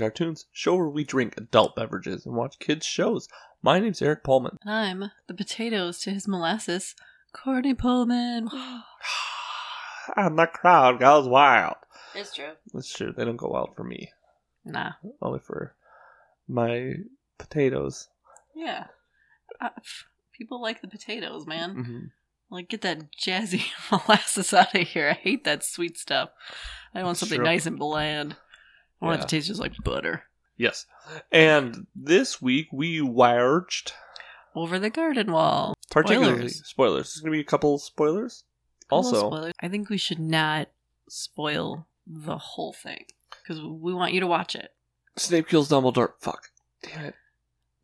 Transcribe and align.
Cartoons, 0.00 0.46
show 0.52 0.74
where 0.76 0.88
we 0.88 1.04
drink 1.04 1.34
adult 1.36 1.76
beverages 1.76 2.24
and 2.26 2.34
watch 2.34 2.58
kids' 2.58 2.86
shows. 2.86 3.28
My 3.62 3.78
name's 3.78 4.00
Eric 4.02 4.24
Pullman. 4.24 4.56
And 4.64 4.72
I'm 5.04 5.10
the 5.28 5.34
potatoes 5.34 5.98
to 6.00 6.10
his 6.10 6.26
molasses, 6.26 6.94
Courtney 7.32 7.74
Pullman. 7.74 8.48
and 10.16 10.38
the 10.38 10.46
crowd 10.46 10.98
goes 10.98 11.28
wild. 11.28 11.76
it's 12.14 12.34
true. 12.34 12.52
It's 12.74 12.92
true. 12.92 13.12
They 13.16 13.24
don't 13.24 13.36
go 13.36 13.48
wild 13.48 13.76
for 13.76 13.84
me, 13.84 14.10
Nah. 14.64 14.92
only 15.22 15.38
for 15.40 15.74
my 16.48 16.94
potatoes. 17.38 18.08
Yeah. 18.54 18.86
Uh, 19.60 19.68
people 20.32 20.60
like 20.60 20.80
the 20.80 20.88
potatoes, 20.88 21.46
man. 21.46 21.70
hmm 21.84 21.98
Like, 22.54 22.68
get 22.68 22.80
that 22.82 23.12
jazzy 23.16 23.64
molasses 23.92 24.52
out 24.54 24.74
of 24.74 24.88
here. 24.88 25.10
I 25.10 25.14
hate 25.14 25.44
that 25.44 25.62
sweet 25.64 25.98
stuff. 25.98 26.30
I 26.94 27.02
want 27.02 27.12
It's 27.12 27.20
something 27.20 27.36
true. 27.38 27.44
nice 27.44 27.66
and 27.66 27.78
bland. 27.78 28.36
I 29.00 29.06
want 29.06 29.14
it 29.16 29.18
Yeah. 29.22 29.26
to 29.26 29.36
taste 29.36 29.46
just 29.48 29.60
like 29.60 29.72
butter. 29.84 30.24
Yes. 30.56 30.86
And 31.32 31.86
this 31.94 32.40
week 32.42 32.68
we 32.72 33.00
watched 33.00 33.94
Over 34.54 34.78
the 34.78 34.90
garden 34.90 35.32
wall. 35.32 35.74
particularly 35.90 36.48
Spoilers. 36.48 36.66
spoilers. 36.66 37.14
There's 37.14 37.20
gonna 37.22 37.32
be 37.32 37.40
a 37.40 37.44
couple 37.44 37.78
spoilers. 37.78 38.44
Couple 38.84 38.96
Also, 38.98 39.16
spoilers. 39.28 39.52
I 39.60 39.68
think 39.68 39.88
we 39.88 39.96
should 39.98 40.18
not 40.20 40.68
spoil 41.08 41.86
the 42.06 42.36
whole 42.38 42.72
thing 42.72 43.04
because 43.42 43.60
we 43.62 43.94
want 43.94 44.12
you 44.12 44.20
to 44.20 44.26
watch 44.26 44.54
it. 44.54 44.74
Snape 45.16 45.48
kills 45.48 45.68
Dumbledore. 45.70 46.12
Fuck. 46.20 46.50
Damn 46.82 47.06
it. 47.06 47.14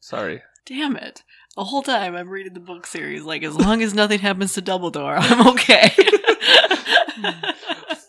Sorry. 0.01 0.43
Damn 0.65 0.97
it. 0.97 1.23
The 1.57 1.65
whole 1.65 1.83
time 1.83 2.15
I'm 2.17 2.29
reading 2.29 2.53
the 2.55 2.61
book 2.61 2.87
series, 2.87 3.23
like, 3.23 3.43
as 3.43 3.55
long 3.57 3.83
as 3.83 3.95
nothing 3.95 4.19
happens 4.19 4.53
to 4.55 4.63
Dumbledore, 4.63 5.17
I'm 5.21 5.47
okay. 5.49 5.95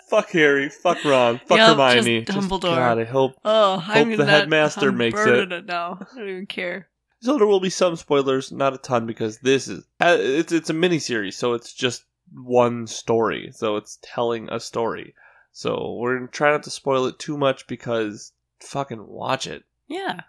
Fuck 0.10 0.32
Harry. 0.32 0.70
Fuck 0.70 1.04
Ron. 1.04 1.40
Fuck 1.46 1.58
Yep, 1.58 1.78
Hermione. 1.78 2.22
just 2.24 2.38
Dumbledore. 2.38 2.62
God, 2.76 3.00
I 3.00 3.04
hope. 3.04 3.36
oh, 3.44 3.84
I'm 3.88 4.12
the 4.12 4.18
not- 4.18 4.28
headmaster 4.30 4.90
I'm 4.90 4.98
makes 4.98 5.16
burning 5.16 5.52
it. 5.52 5.66
now. 5.66 6.00
I 6.02 6.16
don't 6.18 6.30
even 6.30 6.46
care. 6.46 6.88
So 7.20 7.38
there 7.38 7.48
will 7.48 7.60
be 7.60 7.70
some 7.70 7.96
spoilers, 7.96 8.52
not 8.52 8.74
a 8.74 8.78
ton, 8.78 9.06
because 9.08 9.40
this 9.40 9.68
is 9.68 9.84
uh, 10.00 10.16
it's 10.20 10.52
it's 10.54 10.70
a 10.70 10.74
mini 10.74 11.00
series, 11.00 11.36
so 11.36 11.54
it's 11.54 11.74
just 11.74 12.04
one 12.34 12.86
story. 12.88 13.50
So 13.54 13.76
it's 13.76 13.98
telling 14.02 14.50
a 14.50 14.60
story. 14.60 15.14
So 15.52 15.94
we're 16.00 16.16
gonna 16.18 16.28
try 16.28 16.52
not 16.52 16.64
to 16.64 16.70
spoil 16.70 17.06
it 17.08 17.18
too 17.18 17.36
much 17.38 17.66
because 17.68 18.32
fucking 18.60 19.08
watch 19.08 19.48
it. 19.48 19.64
Yeah. 19.88 20.22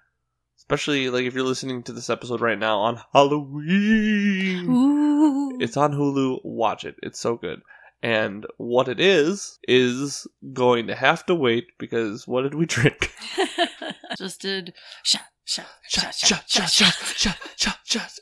Especially 0.56 1.08
like 1.10 1.24
if 1.24 1.34
you're 1.34 1.44
listening 1.44 1.82
to 1.84 1.92
this 1.92 2.08
episode 2.10 2.40
right 2.40 2.58
now 2.58 2.78
on 2.78 3.00
Halloween. 3.12 4.68
Ooh. 4.70 5.58
It's 5.60 5.76
on 5.76 5.92
Hulu. 5.92 6.40
Watch 6.44 6.84
it. 6.84 6.96
It's 7.02 7.18
so 7.20 7.36
good. 7.36 7.60
And 8.02 8.46
what 8.58 8.88
it 8.88 9.00
is 9.00 9.58
is 9.66 10.26
going 10.52 10.86
to 10.86 10.94
have 10.94 11.26
to 11.26 11.34
wait 11.34 11.66
because 11.78 12.28
what 12.28 12.42
did 12.42 12.54
we 12.54 12.66
drink? 12.66 13.12
Just 14.18 14.40
did 14.40 14.74
shot, 15.02 15.22
shot, 15.44 15.66
Shot, 15.88 16.14
shot, 16.14 16.44
shot, 16.48 16.68
shot, 16.68 16.98
shot, 17.16 17.38
shot, 17.56 17.78
shot. 17.84 18.18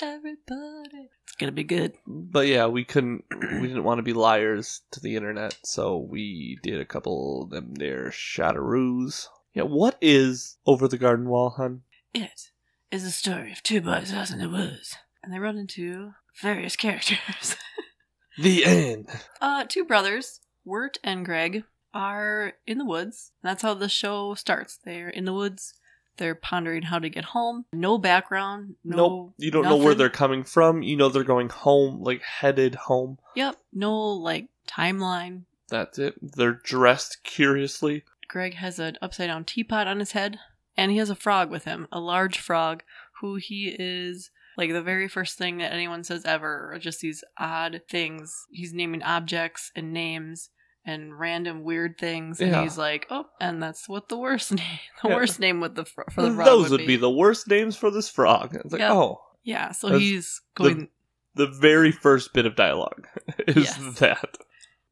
Everybody. 0.00 1.10
It's 1.24 1.36
gonna 1.38 1.52
be 1.52 1.64
good. 1.64 1.92
But 2.06 2.46
yeah, 2.46 2.66
we 2.66 2.82
couldn't. 2.84 3.24
We 3.30 3.68
didn't 3.68 3.84
want 3.84 3.98
to 3.98 4.02
be 4.02 4.14
liars 4.14 4.80
to 4.92 5.00
the 5.00 5.16
internet, 5.16 5.58
so 5.64 5.98
we 5.98 6.58
did 6.62 6.80
a 6.80 6.86
couple 6.86 7.42
of 7.42 7.50
them 7.50 7.74
there 7.74 8.10
shadaroos. 8.10 9.26
Yeah, 9.54 9.64
what 9.64 9.98
is 10.00 10.56
over 10.66 10.88
the 10.88 10.98
garden 10.98 11.28
wall, 11.28 11.50
hun? 11.50 11.82
It 12.14 12.50
is 12.90 13.04
a 13.04 13.10
story 13.10 13.52
of 13.52 13.62
two 13.62 13.80
boys 13.80 14.12
out 14.12 14.30
in 14.30 14.38
the 14.38 14.48
woods, 14.48 14.96
and 15.22 15.32
they 15.32 15.38
run 15.38 15.58
into 15.58 16.12
various 16.40 16.74
characters. 16.74 17.56
The 18.38 18.64
end. 18.64 19.08
Uh, 19.40 19.64
two 19.68 19.84
brothers, 19.84 20.40
Wirt 20.64 20.98
and 21.04 21.24
Greg, 21.24 21.64
are 21.94 22.54
in 22.66 22.78
the 22.78 22.84
woods. 22.84 23.32
That's 23.42 23.62
how 23.62 23.74
the 23.74 23.88
show 23.88 24.34
starts. 24.34 24.78
They're 24.84 25.10
in 25.10 25.24
the 25.24 25.32
woods. 25.32 25.74
They're 26.16 26.34
pondering 26.34 26.82
how 26.82 26.98
to 26.98 27.08
get 27.08 27.24
home. 27.24 27.64
No 27.72 27.98
background. 27.98 28.76
No. 28.84 28.96
nope. 28.96 29.34
You 29.38 29.50
don't 29.50 29.64
know 29.64 29.76
where 29.76 29.94
they're 29.94 30.10
coming 30.10 30.44
from. 30.44 30.82
You 30.82 30.96
know 30.96 31.08
they're 31.08 31.24
going 31.24 31.48
home, 31.48 32.02
like 32.02 32.22
headed 32.22 32.74
home. 32.74 33.18
Yep. 33.34 33.56
No 33.72 33.98
like 33.98 34.48
timeline. 34.68 35.42
That's 35.68 35.98
it. 35.98 36.14
They're 36.20 36.60
dressed 36.62 37.22
curiously. 37.24 38.04
Greg 38.28 38.54
has 38.54 38.78
an 38.78 38.98
upside 39.02 39.28
down 39.28 39.44
teapot 39.44 39.86
on 39.86 39.98
his 39.98 40.12
head, 40.12 40.38
and 40.76 40.90
he 40.90 40.98
has 40.98 41.10
a 41.10 41.14
frog 41.14 41.50
with 41.50 41.64
him, 41.64 41.88
a 41.90 42.00
large 42.00 42.38
frog, 42.38 42.82
who 43.20 43.36
he 43.36 43.74
is 43.78 44.30
like 44.56 44.70
the 44.72 44.82
very 44.82 45.08
first 45.08 45.38
thing 45.38 45.58
that 45.58 45.72
anyone 45.72 46.04
says 46.04 46.24
ever 46.24 46.72
are 46.72 46.78
just 46.78 47.00
these 47.00 47.22
odd 47.38 47.82
things. 47.90 48.46
He's 48.50 48.72
naming 48.72 49.02
objects 49.02 49.70
and 49.74 49.92
names 49.92 50.50
and 50.84 51.16
random 51.18 51.62
weird 51.62 51.96
things, 51.98 52.40
and 52.40 52.50
Yeah. 52.50 52.62
he's 52.62 52.76
like, 52.76 53.06
"Oh, 53.08 53.26
and 53.40 53.62
that's 53.62 53.88
what 53.88 54.08
the 54.08 54.16
worst 54.18 54.52
name, 54.52 54.78
the 55.02 55.10
Yeah. 55.10 55.14
worst 55.14 55.38
name 55.38 55.60
with 55.60 55.74
the 55.76 55.84
fro- 55.84 56.04
for 56.12 56.22
the 56.22 56.32
frog 56.34 56.46
Those 56.46 56.70
would, 56.70 56.86
be. 56.86 56.96
the 56.96 57.10
worst 57.10 57.46
names 57.48 57.76
for 57.76 57.90
this 57.90 58.08
frog. 58.10 58.54
It's 58.56 58.72
like, 58.72 58.82
oh, 58.82 59.20
yeah." 59.44 59.70
So 59.72 59.88
That's 59.90 60.00
he's 60.00 60.40
going. 60.56 60.88
the 61.34 61.46
very 61.46 61.92
first 61.92 62.32
bit 62.34 62.46
of 62.46 62.56
dialogue 62.56 63.06
is 63.46 63.64
Yes. 63.66 63.98
that. 64.00 64.38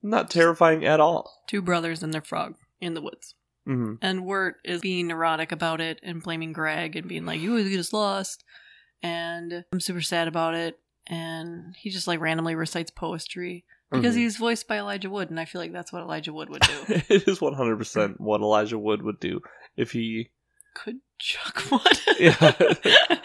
Not 0.02 0.30
terrifying 0.30 0.84
at 0.86 1.00
all. 1.00 1.42
two 1.48 1.60
brothers 1.60 2.02
and 2.02 2.14
their 2.14 2.22
frog 2.22 2.54
in 2.80 2.94
the 2.94 3.02
woods. 3.02 3.34
hmm 3.66 3.94
And 4.00 4.24
Wirt 4.24 4.56
is 4.64 4.80
being 4.80 5.08
neurotic 5.08 5.50
about 5.52 5.80
it 5.80 5.98
and 6.02 6.22
blaming 6.22 6.52
Greg 6.54 6.94
and 6.96 7.06
being 7.08 7.26
like, 7.26 7.40
you 7.40 7.50
always 7.50 7.68
get 7.68 7.80
us 7.80 7.92
lost. 7.92 8.42
And 9.02 9.64
I'm 9.72 9.80
super 9.80 10.00
sad 10.02 10.28
about 10.28 10.54
it. 10.54 10.78
And 11.06 11.74
he 11.76 11.90
just 11.90 12.06
like 12.06 12.20
randomly 12.20 12.54
recites 12.54 12.90
poetry 12.90 13.64
because 13.90 14.14
Mhm. 14.14 14.18
he's 14.18 14.36
voiced 14.36 14.68
by 14.68 14.78
Elijah 14.78 15.10
Wood. 15.10 15.30
And 15.30 15.40
I 15.40 15.44
feel 15.44 15.60
like 15.60 15.72
that's 15.72 15.92
what 15.92 16.02
Elijah 16.02 16.32
Wood 16.32 16.48
would 16.50 16.62
do. 16.62 16.84
it 17.08 17.26
is 17.28 17.40
100% 17.40 18.20
what 18.20 18.40
Elijah 18.40 18.78
Wood 18.78 19.02
would 19.02 19.18
do 19.20 19.40
if 19.76 19.92
he 19.92 20.30
Could 20.74 21.00
chuck 21.18 21.64
wood. 21.70 22.00
Yeah. 22.18 22.52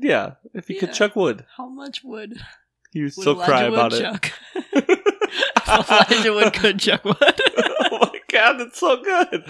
Yeah, 0.00 0.34
if 0.54 0.68
he 0.68 0.74
could 0.78 0.92
chuck 0.92 1.16
wood, 1.16 1.44
How 1.56 1.68
much 1.68 2.04
wood 2.04 2.34
he 2.92 3.00
would 3.00 3.06
would 3.06 3.12
still 3.14 3.32
Elijah 3.34 3.50
cry 3.50 3.68
Wood 3.68 3.78
about 3.78 3.92
chuck? 3.92 4.32
it. 4.54 4.98
Elijah 5.66 6.32
Wood 6.32 6.52
could 6.54 6.78
chuck 6.78 7.04
wood. 7.04 7.16
God, 8.38 8.58
that's 8.58 8.78
so 8.78 9.02
good. 9.02 9.44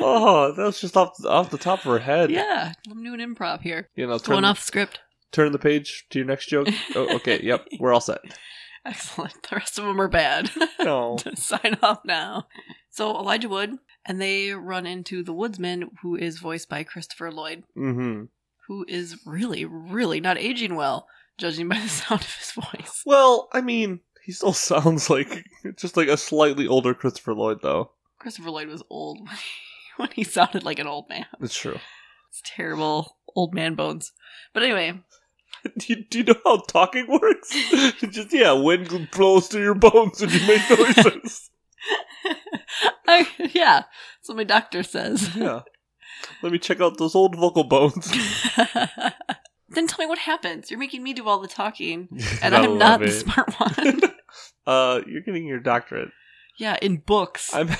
Oh, 0.00 0.52
that 0.52 0.62
was 0.64 0.80
just 0.80 0.96
off 0.96 1.12
off 1.24 1.50
the 1.50 1.58
top 1.58 1.80
of 1.80 1.84
her 1.86 1.98
head. 1.98 2.30
yeah, 2.30 2.72
I'm 2.90 3.02
doing 3.02 3.20
improv 3.20 3.62
here. 3.62 3.88
You 3.96 4.06
know, 4.06 4.18
Going 4.18 4.38
turn 4.38 4.44
off 4.44 4.60
script. 4.62 5.00
turn 5.32 5.52
the 5.52 5.58
page 5.58 6.06
to 6.10 6.18
your 6.18 6.26
next 6.26 6.46
joke. 6.46 6.68
Oh, 6.94 7.14
okay, 7.16 7.40
yep, 7.42 7.66
we're 7.80 7.92
all 7.92 8.00
set. 8.00 8.18
Excellent. 8.84 9.34
The 9.48 9.56
rest 9.56 9.78
of 9.78 9.84
them 9.84 10.00
are 10.00 10.08
bad. 10.08 10.50
No. 10.80 11.16
sign 11.34 11.76
off 11.82 12.04
now. 12.04 12.46
So 12.90 13.10
Elijah 13.18 13.48
Wood, 13.48 13.78
and 14.04 14.20
they 14.22 14.52
run 14.52 14.86
into 14.86 15.24
the 15.24 15.32
woodsman, 15.32 15.90
who 16.02 16.14
is 16.14 16.38
voiced 16.38 16.68
by 16.68 16.84
Christopher 16.84 17.32
Lloyd, 17.32 17.64
Mm-hmm. 17.76 18.24
who 18.68 18.84
is 18.86 19.16
really, 19.26 19.64
really 19.64 20.20
not 20.20 20.38
aging 20.38 20.76
well, 20.76 21.08
judging 21.36 21.68
by 21.68 21.80
the 21.80 21.88
sound 21.88 22.20
of 22.20 22.34
his 22.36 22.52
voice. 22.52 23.02
Well, 23.04 23.48
I 23.52 23.60
mean, 23.60 24.00
he 24.22 24.30
still 24.30 24.52
sounds 24.52 25.10
like 25.10 25.44
just 25.76 25.96
like 25.96 26.06
a 26.08 26.16
slightly 26.16 26.68
older 26.68 26.94
Christopher 26.94 27.34
Lloyd, 27.34 27.58
though. 27.62 27.90
Christopher 28.18 28.50
Lloyd 28.50 28.68
was 28.68 28.82
old 28.90 29.20
when 29.26 29.36
he, 29.36 29.42
when 29.96 30.08
he 30.12 30.24
sounded 30.24 30.64
like 30.64 30.78
an 30.78 30.86
old 30.86 31.08
man. 31.08 31.26
It's 31.40 31.56
true. 31.56 31.78
It's 32.30 32.42
terrible 32.44 33.16
old 33.34 33.54
man 33.54 33.74
bones. 33.74 34.12
But 34.52 34.62
anyway, 34.62 35.00
Do 35.78 35.92
you, 35.92 36.04
do 36.04 36.18
you 36.18 36.24
know 36.24 36.34
how 36.44 36.58
talking 36.58 37.06
works? 37.08 37.50
just 38.10 38.32
yeah, 38.32 38.52
wind 38.52 39.08
blows 39.12 39.48
through 39.48 39.62
your 39.62 39.74
bones 39.74 40.22
and 40.22 40.32
you 40.32 40.46
make 40.46 40.70
noises. 40.70 41.50
I, 43.06 43.28
yeah, 43.52 43.82
that's 43.82 44.28
what 44.28 44.36
my 44.36 44.44
doctor 44.44 44.82
says. 44.82 45.34
yeah. 45.36 45.62
Let 46.42 46.52
me 46.52 46.58
check 46.58 46.80
out 46.80 46.98
those 46.98 47.14
old 47.14 47.36
vocal 47.36 47.64
bones. 47.64 48.10
then 49.68 49.86
tell 49.86 49.98
me 49.98 50.06
what 50.06 50.18
happens. 50.18 50.70
You're 50.70 50.80
making 50.80 51.02
me 51.02 51.12
do 51.12 51.28
all 51.28 51.40
the 51.40 51.48
talking, 51.48 52.08
and 52.42 52.54
I 52.54 52.62
I'm 52.64 52.78
not 52.78 53.00
love 53.00 53.00
the 53.00 53.10
smart 53.12 53.52
one. 53.58 54.00
Uh, 54.66 55.00
you're 55.06 55.20
getting 55.20 55.46
your 55.46 55.60
doctorate. 55.60 56.10
Yeah, 56.56 56.76
in 56.80 56.98
books, 56.98 57.54
I'm. 57.54 57.68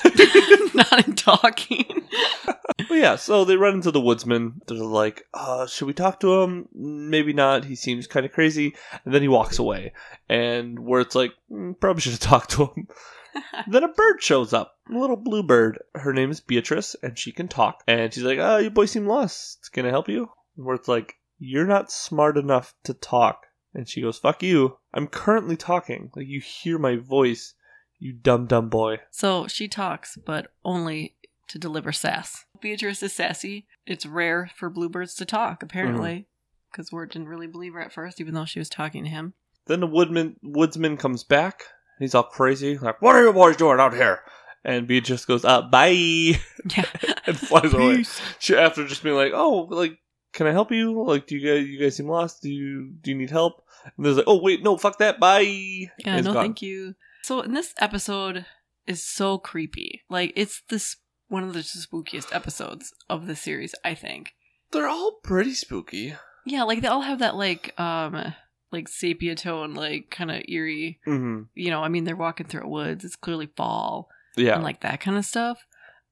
not 0.77 1.07
in 1.07 1.15
talking. 1.15 2.09
but 2.89 2.91
yeah, 2.91 3.17
so 3.17 3.45
they 3.45 3.57
run 3.57 3.75
into 3.75 3.91
the 3.91 4.01
woodsman. 4.01 4.61
They're 4.67 4.79
like, 4.79 5.25
uh, 5.35 5.67
should 5.67 5.87
we 5.87 5.95
talk 5.95 6.21
to 6.21 6.43
him? 6.43 6.69
Maybe 6.75 7.33
not. 7.33 7.65
He 7.65 7.75
seems 7.75 8.07
kind 8.07 8.27
of 8.27 8.33
crazy. 8.33 8.75
And 9.05 9.15
then 9.15 9.23
he 9.23 9.29
walks 9.29 9.59
away. 9.59 9.93
And 10.29 10.79
where 10.79 11.01
it's 11.01 11.15
like, 11.15 11.33
mm, 11.51 11.79
probably 11.81 12.03
should 12.03 12.13
have 12.13 12.21
talked 12.21 12.51
to 12.51 12.67
him. 12.67 12.89
then 13.69 13.85
a 13.85 13.89
bird 13.89 14.23
shows 14.23 14.53
up. 14.53 14.77
A 14.91 14.99
little 14.99 15.17
blue 15.17 15.43
bird. 15.43 15.79
Her 15.95 16.13
name 16.13 16.31
is 16.31 16.41
Beatrice, 16.41 16.95
and 17.03 17.19
she 17.19 17.33
can 17.33 17.49
talk. 17.49 17.83
And 17.87 18.13
she's 18.13 18.25
like, 18.25 18.39
oh, 18.39 18.59
you 18.59 18.71
boys 18.71 18.91
seem 18.91 19.07
lost. 19.07 19.71
Can 19.73 19.87
I 19.87 19.91
help 19.91 20.09
you? 20.09 20.29
Where 20.55 20.77
it's 20.77 20.89
like, 20.89 21.17
you're 21.39 21.67
not 21.67 21.91
smart 21.91 22.37
enough 22.37 22.75
to 22.85 22.95
talk. 22.95 23.47
And 23.75 23.89
she 23.89 24.01
goes, 24.01 24.19
fuck 24.19 24.43
you. 24.43 24.79
I'm 24.95 25.07
currently 25.07 25.57
talking. 25.57 26.11
Like, 26.17 26.27
you 26.27 26.41
hear 26.41 26.79
my 26.79 26.97
voice, 26.97 27.55
you 27.99 28.13
dumb, 28.13 28.47
dumb 28.47 28.69
boy. 28.69 29.01
So 29.11 29.47
she 29.47 29.69
talks, 29.69 30.17
but 30.17 30.53
only 30.65 31.17
to 31.49 31.59
deliver 31.59 31.93
sass. 31.93 32.45
Beatrice 32.61 33.03
is 33.03 33.13
sassy. 33.13 33.67
It's 33.87 34.07
rare 34.07 34.51
for 34.57 34.69
bluebirds 34.69 35.15
to 35.17 35.25
talk, 35.25 35.63
apparently, 35.63 36.27
because 36.71 36.91
Wirt 36.91 37.13
didn't 37.13 37.29
really 37.29 37.47
believe 37.47 37.75
her 37.75 37.81
at 37.81 37.93
first, 37.93 38.21
even 38.21 38.35
though 38.35 38.45
she 38.45 38.59
was 38.59 38.69
talking 38.69 39.05
to 39.05 39.11
him. 39.11 39.35
Then 39.67 39.81
the 39.81 39.87
woodman 39.87 40.37
woodsman 40.43 40.97
comes 40.97 41.25
back. 41.25 41.65
He's 41.99 42.15
all 42.15 42.25
crazy, 42.25 42.77
like, 42.79 43.01
"What 43.01 43.17
are 43.17 43.25
you 43.25 43.33
boys 43.33 43.57
doing 43.57 43.81
out 43.81 43.95
here?" 43.95 44.21
And 44.67 44.89
Beatrice 44.89 45.25
goes, 45.25 45.45
uh, 45.45 45.63
bye, 45.63 45.91
Yeah. 45.91 46.85
and 47.27 47.39
flies 47.39 47.73
away. 47.73 48.05
She, 48.41 48.57
after 48.57 48.85
just 48.85 49.05
being 49.05 49.15
like, 49.15 49.31
oh, 49.33 49.69
like, 49.71 49.97
can 50.33 50.49
I 50.49 50.53
help 50.53 50.73
you? 50.73 51.05
Like, 51.05 51.29
do 51.29 51.37
you 51.37 51.47
guys, 51.47 51.69
you 51.69 51.79
guys 51.79 51.95
seem 51.95 52.09
lost? 52.09 52.43
Do 52.43 52.51
you, 52.51 52.91
do 53.01 53.13
you 53.13 53.17
need 53.17 53.31
help? 53.31 53.65
And 53.97 54.05
there's 54.05 54.17
like, 54.17 54.27
oh, 54.27 54.43
wait, 54.43 54.65
no, 54.65 54.77
fuck 54.77 54.99
that, 54.99 55.21
bye. 55.21 55.43
Yeah, 55.43 56.21
no, 56.21 56.33
gone. 56.33 56.35
thank 56.35 56.63
you. 56.63 56.97
So, 57.27 57.41
in 57.41 57.55
this 57.55 57.75
episode 57.81 58.47
is 58.87 59.03
so 59.03 59.37
creepy. 59.37 60.03
Like, 60.09 60.33
it's 60.37 60.63
this 60.69 60.99
one 61.27 61.43
of 61.43 61.55
the 61.55 61.59
spookiest 61.59 62.33
episodes 62.33 62.95
of 63.11 63.27
the 63.27 63.35
series, 63.35 63.75
I 63.85 63.95
think. 63.95 64.35
They're 64.71 64.87
all 64.87 65.19
pretty 65.25 65.55
spooky. 65.55 66.15
Yeah, 66.45 66.63
like 66.63 66.83
they 66.83 66.87
all 66.87 67.01
have 67.01 67.19
that 67.19 67.35
like 67.35 67.75
um 67.81 68.33
like 68.71 68.87
sepia 68.87 69.35
tone, 69.35 69.75
like 69.75 70.09
kind 70.09 70.31
of 70.31 70.45
eerie. 70.47 71.01
Mm-hmm. 71.05 71.43
You 71.57 71.71
know, 71.71 71.83
I 71.83 71.89
mean, 71.89 72.05
they're 72.05 72.15
walking 72.15 72.47
through 72.47 72.63
a 72.63 72.69
woods. 72.69 73.05
It's 73.05 73.17
clearly 73.17 73.49
fall 73.57 74.09
Yeah. 74.37 74.55
and 74.55 74.63
like 74.63 74.83
that 74.83 75.01
kind 75.01 75.17
of 75.17 75.25
stuff. 75.25 75.67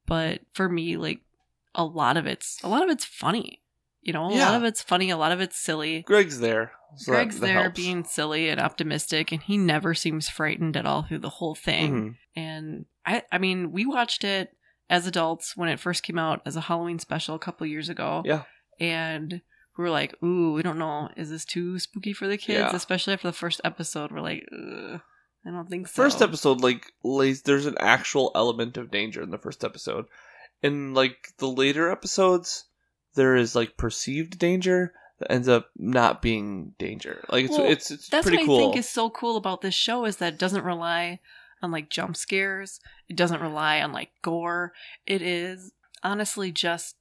But 0.06 0.40
for 0.52 0.68
me, 0.68 0.96
like 0.96 1.20
a 1.76 1.84
lot 1.84 2.16
of 2.16 2.26
it's 2.26 2.58
a 2.64 2.68
lot 2.68 2.82
of 2.82 2.90
it's 2.90 3.04
funny. 3.04 3.60
You 4.04 4.12
know, 4.12 4.30
a 4.30 4.34
Yeah. 4.36 4.50
lot 4.50 4.54
of 4.56 4.64
it's 4.64 4.82
funny. 4.82 5.10
A 5.10 5.16
lot 5.16 5.32
of 5.32 5.40
it's 5.40 5.56
silly. 5.58 6.02
Greg's 6.02 6.38
there. 6.40 6.72
so 6.96 7.10
Greg's 7.10 7.40
that 7.40 7.46
there 7.46 7.62
helps. 7.62 7.76
being 7.80 8.04
silly 8.04 8.48
and 8.50 8.60
optimistic, 8.60 9.32
and 9.32 9.42
he 9.42 9.58
never 9.58 9.94
seems 9.94 10.28
frightened 10.28 10.76
at 10.76 10.86
all 10.86 11.02
through 11.02 11.18
the 11.18 11.28
whole 11.30 11.54
thing. 11.56 11.92
Mhm. 11.92 12.16
And 12.36 12.84
I, 13.04 13.22
I 13.32 13.38
mean, 13.38 13.72
we 13.72 13.84
watched 13.84 14.22
it 14.22 14.56
as 14.88 15.04
adults 15.06 15.56
when 15.56 15.68
it 15.68 15.80
first 15.80 16.02
came 16.04 16.18
out 16.18 16.40
as 16.46 16.54
a 16.54 16.60
Halloween 16.60 16.98
special 17.00 17.34
a 17.34 17.38
couple 17.40 17.66
years 17.66 17.88
ago. 17.88 18.22
Yeah. 18.24 18.42
And 18.78 19.40
we 19.76 19.82
were 19.82 19.90
like, 19.90 20.14
ooh, 20.22 20.52
we 20.52 20.62
don't 20.62 20.78
know. 20.78 21.08
Is 21.16 21.30
this 21.30 21.44
too 21.44 21.78
spooky 21.80 22.12
for 22.12 22.28
the 22.28 22.36
kids? 22.38 22.58
Yeah. 22.70 22.76
Especially 22.76 23.12
after 23.14 23.26
the 23.28 23.32
first 23.32 23.60
episode. 23.64 24.12
We're 24.12 24.20
like, 24.20 24.46
Ugh, 24.52 25.00
I 25.46 25.50
don't 25.50 25.68
think 25.68 25.88
so. 25.88 25.94
First 25.94 26.22
episode, 26.22 26.60
like, 26.60 26.92
lays, 27.02 27.42
there's 27.42 27.66
an 27.66 27.76
actual 27.80 28.30
element 28.36 28.76
of 28.76 28.90
danger 28.92 29.20
in 29.22 29.30
the 29.30 29.38
first 29.38 29.64
episode. 29.64 30.06
In, 30.62 30.94
like, 30.94 31.28
the 31.38 31.48
later 31.48 31.90
episodes, 31.90 32.66
there 33.14 33.36
is, 33.36 33.54
like, 33.54 33.76
perceived 33.76 34.38
danger 34.38 34.92
that 35.18 35.30
ends 35.30 35.48
up 35.48 35.70
not 35.76 36.20
being 36.22 36.74
danger. 36.78 37.24
Like, 37.28 37.46
it's, 37.46 37.56
Well, 37.58 37.70
it's, 37.70 37.90
it's 37.90 38.08
That's 38.08 38.26
pretty 38.26 38.38
what 38.42 38.46
cool. 38.46 38.56
I 38.58 38.60
think 38.62 38.76
is 38.76 38.88
so 38.88 39.10
cool 39.10 39.36
about 39.36 39.60
this 39.60 39.74
show 39.74 40.04
is 40.04 40.16
that 40.18 40.34
it 40.34 40.38
doesn't 40.38 40.64
rely 40.64 41.20
on 41.62 41.70
like 41.70 41.88
jump 41.88 42.16
scares. 42.16 42.80
It 43.08 43.16
doesn't 43.16 43.40
rely 43.40 43.80
on 43.80 43.92
like 43.92 44.10
gore. 44.22 44.72
It 45.06 45.22
is 45.22 45.72
honestly 46.02 46.52
just 46.52 46.96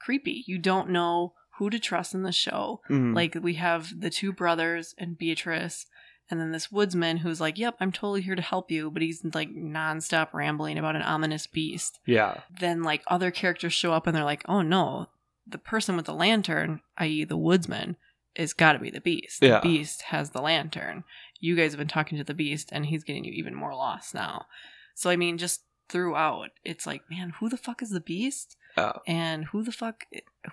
creepy. 0.00 0.42
You 0.46 0.58
don't 0.58 0.88
know 0.90 1.34
who 1.58 1.70
to 1.70 1.78
trust 1.78 2.14
in 2.14 2.22
the 2.22 2.32
show. 2.32 2.80
Mhm. 2.90 3.14
Like 3.14 3.36
we 3.40 3.54
have 3.54 4.00
the 4.00 4.10
two 4.10 4.32
brothers 4.32 4.94
and 4.98 5.16
Beatrice, 5.18 5.86
and 6.30 6.40
then 6.40 6.50
this 6.52 6.72
woodsman 6.72 7.18
who's 7.18 7.40
like, 7.40 7.58
"Yep, 7.58 7.76
I'm 7.80 7.92
totally 7.92 8.22
here 8.22 8.34
to 8.34 8.42
help 8.42 8.70
you," 8.72 8.90
but 8.90 9.02
he's 9.02 9.22
like 9.34 9.50
nonstop 9.50 10.32
rambling 10.32 10.78
about 10.78 10.96
an 10.96 11.02
ominous 11.02 11.46
beast. 11.46 12.00
yeah. 12.06 12.40
Then 12.60 12.82
like 12.82 13.02
other 13.06 13.30
characters 13.30 13.72
show 13.72 13.92
up 13.92 14.06
and 14.08 14.16
they're 14.16 14.24
like, 14.24 14.42
"Oh 14.48 14.62
no, 14.62 15.08
the 15.48 15.58
person 15.58 15.96
with 15.96 16.06
the 16.06 16.14
lantern, 16.14 16.80
i.e., 16.98 17.24
the 17.24 17.36
woodsman, 17.36 17.96
is 18.34 18.52
got 18.52 18.74
to 18.74 18.78
be 18.78 18.90
the 18.90 19.00
beast. 19.00 19.42
Yeah. 19.42 19.60
The 19.60 19.68
beast 19.68 20.02
has 20.02 20.30
the 20.30 20.42
lantern. 20.42 21.04
You 21.40 21.56
guys 21.56 21.72
have 21.72 21.78
been 21.78 21.88
talking 21.88 22.18
to 22.18 22.24
the 22.24 22.34
beast, 22.34 22.68
and 22.72 22.86
he's 22.86 23.04
getting 23.04 23.24
you 23.24 23.32
even 23.32 23.54
more 23.54 23.74
lost 23.74 24.14
now. 24.14 24.46
So 24.94 25.10
I 25.10 25.16
mean, 25.16 25.38
just 25.38 25.62
throughout, 25.88 26.50
it's 26.64 26.86
like, 26.86 27.02
man, 27.10 27.34
who 27.40 27.48
the 27.48 27.56
fuck 27.56 27.82
is 27.82 27.90
the 27.90 28.00
beast? 28.00 28.56
Yeah. 28.76 28.92
And 29.06 29.46
who 29.46 29.62
the 29.62 29.72
fuck, 29.72 30.04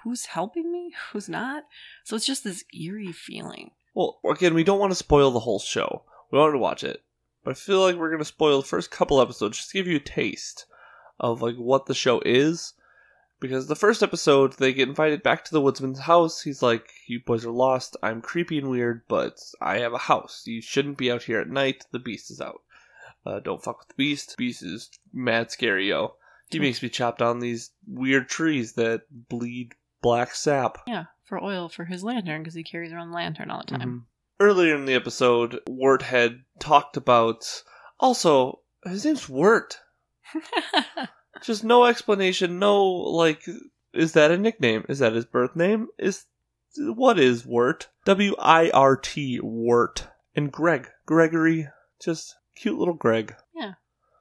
who's 0.04 0.28
helping 0.28 0.72
me? 0.72 0.94
Who's 1.12 1.30
not? 1.30 1.64
So 2.04 2.16
it's 2.16 2.26
just 2.26 2.44
this 2.44 2.64
eerie 2.74 3.12
feeling. 3.12 3.72
Well, 3.94 4.20
again, 4.30 4.54
we 4.54 4.64
don't 4.64 4.80
want 4.80 4.92
to 4.92 4.96
spoil 4.96 5.32
the 5.32 5.40
whole 5.40 5.60
show. 5.60 6.04
We 6.32 6.40
want 6.40 6.54
to 6.54 6.60
watch 6.60 6.84
it. 6.84 7.04
But 7.44 7.52
I 7.52 7.54
feel 7.54 7.82
like 7.82 7.96
we're 7.96 8.10
going 8.10 8.20
to 8.20 8.26
spoil 8.26 8.62
the 8.62 8.68
first 8.68 8.90
couple 8.90 9.22
episodes 9.22 9.58
just 9.58 9.70
to 9.70 9.78
give 9.78 9.88
you 9.88 9.98
a 9.98 10.00
taste 10.00 10.66
of, 11.20 11.42
like, 11.42 11.56
what 11.56 11.86
the 11.86 11.94
show 11.94 12.22
is. 12.26 12.74
Because 13.40 13.68
the 13.68 13.76
first 13.76 14.02
episode, 14.02 14.54
they 14.54 14.74
get 14.74 14.88
invited 14.88 15.22
back 15.22 15.44
to 15.46 15.52
the 15.52 15.62
woodsman's 15.62 16.00
house. 16.00 16.42
He's 16.42 16.62
like, 16.62 16.90
You 17.08 17.20
boys 17.20 17.46
are 17.46 17.52
lost. 17.52 17.98
I'm 18.02 18.22
creepy 18.22 18.58
and 18.58 18.70
weird, 18.70 19.02
but 19.08 19.40
I 19.62 19.80
have 19.80 19.94
a 19.94 19.98
house. 19.98 20.44
You 20.46 20.62
shouldn't 20.62 20.98
be 20.98 21.12
out 21.12 21.24
here 21.24 21.40
at 21.42 21.50
night. 21.50 21.86
The 21.92 22.00
beast 22.00 22.32
is 22.32 22.40
out. 22.42 22.62
Uh, 23.26 23.40
don't 23.40 23.64
fuck 23.64 23.80
with 23.80 23.88
the 23.90 23.96
beast. 23.96 24.36
Beast 24.38 24.64
is 24.64 24.90
mad 25.14 25.52
scary, 25.52 25.90
yo. 25.90 26.16
He 26.52 26.60
makes 26.60 26.82
me 26.82 26.90
chop 26.90 27.18
down 27.18 27.40
these 27.40 27.72
weird 27.88 28.30
trees 28.30 28.74
that 28.74 29.02
bleed 29.30 29.74
black 30.02 30.34
sap. 30.36 30.78
Yeah, 30.88 31.06
for 31.26 31.44
oil 31.44 31.68
for 31.68 31.86
his 31.86 32.04
lantern 32.04 32.42
because 32.42 32.54
he 32.54 32.64
carries 32.64 32.94
around 32.94 33.10
the 33.10 33.16
lantern 33.16 33.50
all 33.50 33.64
the 33.68 33.78
time. 33.78 33.82
Mhm. 33.82 34.04
Earlier 34.40 34.76
in 34.76 34.86
the 34.86 34.94
episode, 34.94 35.60
Wirt 35.68 36.04
had 36.04 36.44
talked 36.60 36.98
about. 36.98 37.64
Also, 38.00 38.62
his 38.86 39.04
name's 39.06 39.28
Wirt. 39.28 39.80
Just 41.44 41.64
no 41.64 41.86
explanation. 41.86 42.60
No, 42.60 42.84
like, 42.86 43.44
is 43.94 44.14
that 44.14 44.32
a 44.32 44.38
nickname? 44.38 44.86
Is 44.90 45.00
that 45.00 45.14
his 45.14 45.26
birth 45.26 45.56
name? 45.56 45.88
Is 45.98 46.26
what 46.78 47.20
is 47.20 47.46
Wirt? 47.46 47.88
W 48.06 48.36
I 48.40 48.70
R 48.72 48.96
T 48.98 49.40
Wirt 49.42 50.08
and 50.36 50.52
Greg 50.52 50.90
Gregory. 51.06 51.68
Just 52.04 52.36
cute 52.56 52.78
little 52.78 52.94
Greg 52.94 53.36
Yeah, 53.56 53.74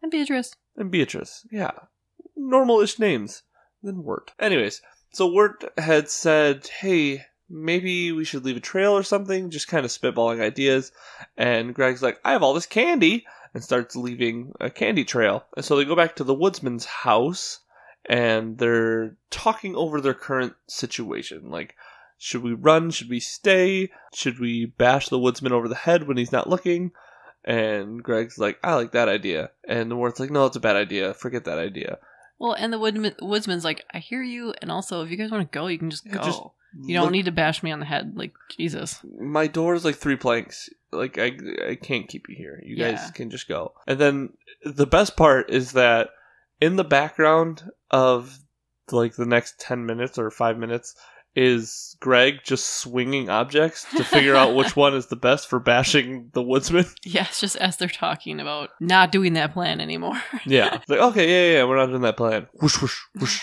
and 0.03 0.11
Beatrice. 0.11 0.53
and 0.77 0.91
Beatrice. 0.91 1.47
Yeah, 1.51 1.73
normal-ish 2.37 2.99
names. 2.99 3.43
Then 3.83 4.03
Wirt. 4.05 4.33
Anyways, 4.39 4.81
so 5.13 5.27
Wirt 5.33 5.65
had 5.79 6.09
said, 6.09 6.67
"Hey, 6.81 7.23
maybe 7.49 8.13
we 8.13 8.25
should 8.25 8.45
leave 8.45 8.57
a 8.57 8.61
trail 8.61 8.93
or 8.93 9.03
something." 9.03 9.51
Just 9.51 9.69
kind 9.69 9.85
of 9.85 9.91
spitballing 9.91 10.41
ideas, 10.41 10.91
and 11.37 11.75
Greg's 11.75 12.03
like, 12.03 12.19
"I 12.25 12.33
have 12.33 12.43
all 12.43 12.55
this 12.55 12.67
candy," 12.67 13.27
and 13.55 13.65
starts 13.65 13.97
leaving 13.97 14.53
a 14.61 14.69
candy 14.69 15.05
trail. 15.05 15.47
And 15.57 15.65
so 15.65 15.77
they 15.77 15.85
go 15.85 15.97
back 15.97 16.17
to 16.17 16.25
the 16.25 16.35
woodsman's 16.35 16.85
house, 16.85 17.61
and 18.05 18.59
they're 18.59 19.17
talking 19.31 19.75
over 19.77 20.01
their 20.01 20.15
current 20.15 20.55
situation, 20.67 21.51
like. 21.51 21.75
Should 22.17 22.43
we 22.43 22.55
run? 22.55 22.91
Should 22.91 23.11
we 23.11 23.21
stay? 23.21 23.91
Should 24.15 24.39
we 24.39 24.67
bash 24.67 25.09
the 25.09 25.19
woodsman 25.19 25.53
over 25.53 25.69
the 25.69 25.75
head 25.75 26.07
when 26.07 26.17
he's 26.17 26.33
not 26.33 26.49
looking? 26.49 26.93
And 27.45 28.03
Greg's 28.03 28.39
like, 28.39 28.59
I 28.65 28.75
like 28.77 28.93
that 28.93 29.09
idea. 29.09 29.51
And 29.69 29.91
the 29.91 29.97
Wirt's 29.97 30.21
like, 30.21 30.31
no, 30.31 30.47
it's 30.47 30.57
a 30.57 30.61
bad 30.61 30.77
idea. 30.77 31.13
Forget 31.13 31.45
that 31.45 31.59
idea. 31.59 31.99
Well, 32.39 32.55
and 32.55 32.73
the 32.73 32.79
woodman, 32.79 33.15
woodsman's 33.21 33.65
like, 33.65 33.85
I 33.93 33.99
hear 33.99 34.23
you, 34.23 34.55
and 34.63 34.71
also 34.71 35.03
if 35.03 35.11
you 35.11 35.17
guys 35.17 35.31
want 35.31 35.51
to 35.51 35.59
go, 35.59 35.67
you 35.67 35.79
can 35.79 35.91
just 35.91 36.09
go. 36.09 36.23
just 36.23 36.41
you 36.83 36.95
don't 36.95 37.05
Look, 37.05 37.13
need 37.13 37.25
to 37.27 37.33
bash 37.33 37.63
me 37.63 37.71
on 37.71 37.81
the 37.81 37.87
head, 37.87 38.13
like 38.17 38.33
Jesus. 38.57 39.01
My 39.19 39.47
door 39.47 39.75
is 39.75 39.85
like 39.85 39.97
three 39.97 40.17
planks. 40.17 40.69
Like 40.93 41.19
I, 41.19 41.33
I 41.69 41.75
can't 41.75 42.09
keep 42.09 42.29
you 42.29 42.37
here. 42.37 42.61
You 42.65 42.77
guys 42.77 43.11
can 43.13 43.31
just 43.31 43.49
go. 43.49 43.75
And 43.87 43.99
then 43.99 44.33
the 44.65 44.87
best 44.87 45.17
part 45.17 45.51
is 45.51 45.73
that 45.73 46.11
in 46.61 46.77
the 46.77 46.85
background 46.85 47.71
of 47.91 48.39
like 48.91 49.17
the 49.17 49.27
next 49.27 49.59
ten 49.59 49.87
minutes 49.87 50.19
or 50.19 50.31
five 50.31 50.59
minutes 50.59 50.95
is 51.37 51.97
Greg 52.01 52.41
just 52.45 52.79
swinging 52.79 53.29
objects 53.29 53.87
to 53.97 54.05
figure 54.05 54.37
out 54.37 54.55
which 54.55 54.77
one 54.77 54.95
is 54.95 55.07
the 55.07 55.17
best 55.17 55.49
for 55.49 55.59
bashing 55.59 56.31
the 56.33 56.43
woodsman. 56.43 56.87
Yeah, 57.05 57.27
it's 57.29 57.41
just 57.41 57.57
as 57.57 57.77
they're 57.77 57.89
talking 57.89 58.41
about 58.41 58.71
not 58.81 59.13
doing 59.13 59.35
that 59.35 59.53
plan 59.53 59.81
anymore. 59.81 60.21
Yeah. 60.47 60.77
It's 60.77 60.89
like, 60.89 61.01
okay, 61.01 61.29
yeah, 61.29 61.53
yeah, 61.53 61.59
yeah, 61.59 61.65
we're 61.69 61.77
not 61.77 61.87
doing 61.87 62.03
that 62.03 62.17
plan. 62.17 62.47
Whoosh, 62.61 62.81
whoosh, 62.81 62.99
whoosh. 63.17 63.41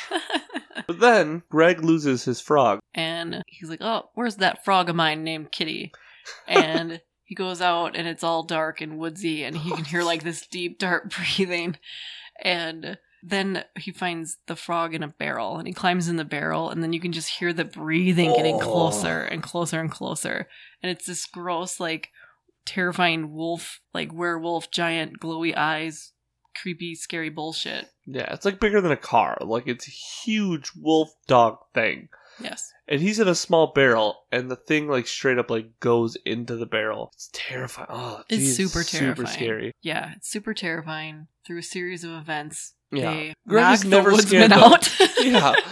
But 0.91 0.99
then 0.99 1.43
Greg 1.49 1.83
loses 1.83 2.23
his 2.25 2.41
frog. 2.41 2.79
and 2.93 3.41
he's 3.47 3.69
like, 3.69 3.81
"Oh, 3.81 4.09
where's 4.13 4.35
that 4.37 4.65
frog 4.65 4.89
of 4.89 4.95
mine 4.95 5.23
named 5.23 5.51
Kitty?" 5.51 5.91
And 6.47 7.01
he 7.23 7.35
goes 7.35 7.61
out, 7.61 7.95
and 7.95 8.07
it's 8.07 8.23
all 8.23 8.43
dark 8.43 8.81
and 8.81 8.97
woodsy, 8.97 9.43
and 9.43 9.55
he 9.57 9.71
can 9.71 9.85
hear 9.85 10.03
like 10.03 10.23
this 10.23 10.45
deep, 10.47 10.79
dark 10.79 11.13
breathing. 11.37 11.77
And 12.43 12.97
then 13.23 13.63
he 13.77 13.91
finds 13.91 14.37
the 14.47 14.55
frog 14.55 14.93
in 14.95 15.03
a 15.03 15.07
barrel, 15.07 15.57
and 15.57 15.67
he 15.67 15.73
climbs 15.73 16.07
in 16.09 16.15
the 16.17 16.25
barrel, 16.25 16.69
and 16.69 16.81
then 16.81 16.91
you 16.91 16.99
can 16.99 17.11
just 17.11 17.29
hear 17.39 17.53
the 17.53 17.63
breathing 17.65 18.33
getting 18.33 18.55
Oh. 18.55 18.59
closer 18.59 19.21
and 19.21 19.43
closer 19.43 19.79
and 19.79 19.91
closer. 19.91 20.47
And 20.81 20.91
it's 20.91 21.05
this 21.05 21.25
gross, 21.27 21.79
like 21.79 22.09
terrifying 22.65 23.31
wolf, 23.33 23.79
like 23.93 24.11
werewolf, 24.13 24.71
giant, 24.71 25.19
glowy 25.19 25.55
eyes, 25.55 26.13
creepy, 26.59 26.95
scary 26.95 27.29
bullshit. 27.29 27.87
Yeah, 28.13 28.33
it's 28.33 28.45
like 28.45 28.59
bigger 28.59 28.81
than 28.81 28.91
a 28.91 28.97
car. 28.97 29.37
Like 29.41 29.67
it's 29.67 29.87
a 29.87 29.91
huge 29.91 30.71
wolf 30.79 31.13
dog 31.27 31.57
thing. 31.73 32.09
Yes. 32.41 32.71
And 32.87 33.01
he's 33.01 33.19
in 33.19 33.27
a 33.27 33.35
small 33.35 33.71
barrel, 33.73 34.23
and 34.31 34.49
the 34.49 34.55
thing 34.55 34.87
like 34.87 35.07
straight 35.07 35.37
up 35.37 35.49
like 35.51 35.79
goes 35.79 36.17
into 36.25 36.55
the 36.55 36.65
barrel. 36.65 37.11
It's 37.13 37.29
terrifying. 37.33 37.87
Oh, 37.91 38.23
It's 38.29 38.37
geez, 38.43 38.57
super 38.57 38.83
super 38.83 39.03
terrifying. 39.23 39.27
scary. 39.27 39.71
Yeah, 39.81 40.13
it's 40.15 40.29
super 40.29 40.53
terrifying. 40.53 41.27
Through 41.45 41.59
a 41.59 41.63
series 41.63 42.03
of 42.03 42.11
events, 42.11 42.73
Yeah. 42.91 43.11
they 43.13 43.33
Greg 43.47 43.63
knock 43.63 43.79
the 43.81 43.87
never 43.89 44.11
woodsman 44.11 44.51
out. 44.51 44.89
Yeah. 45.19 45.53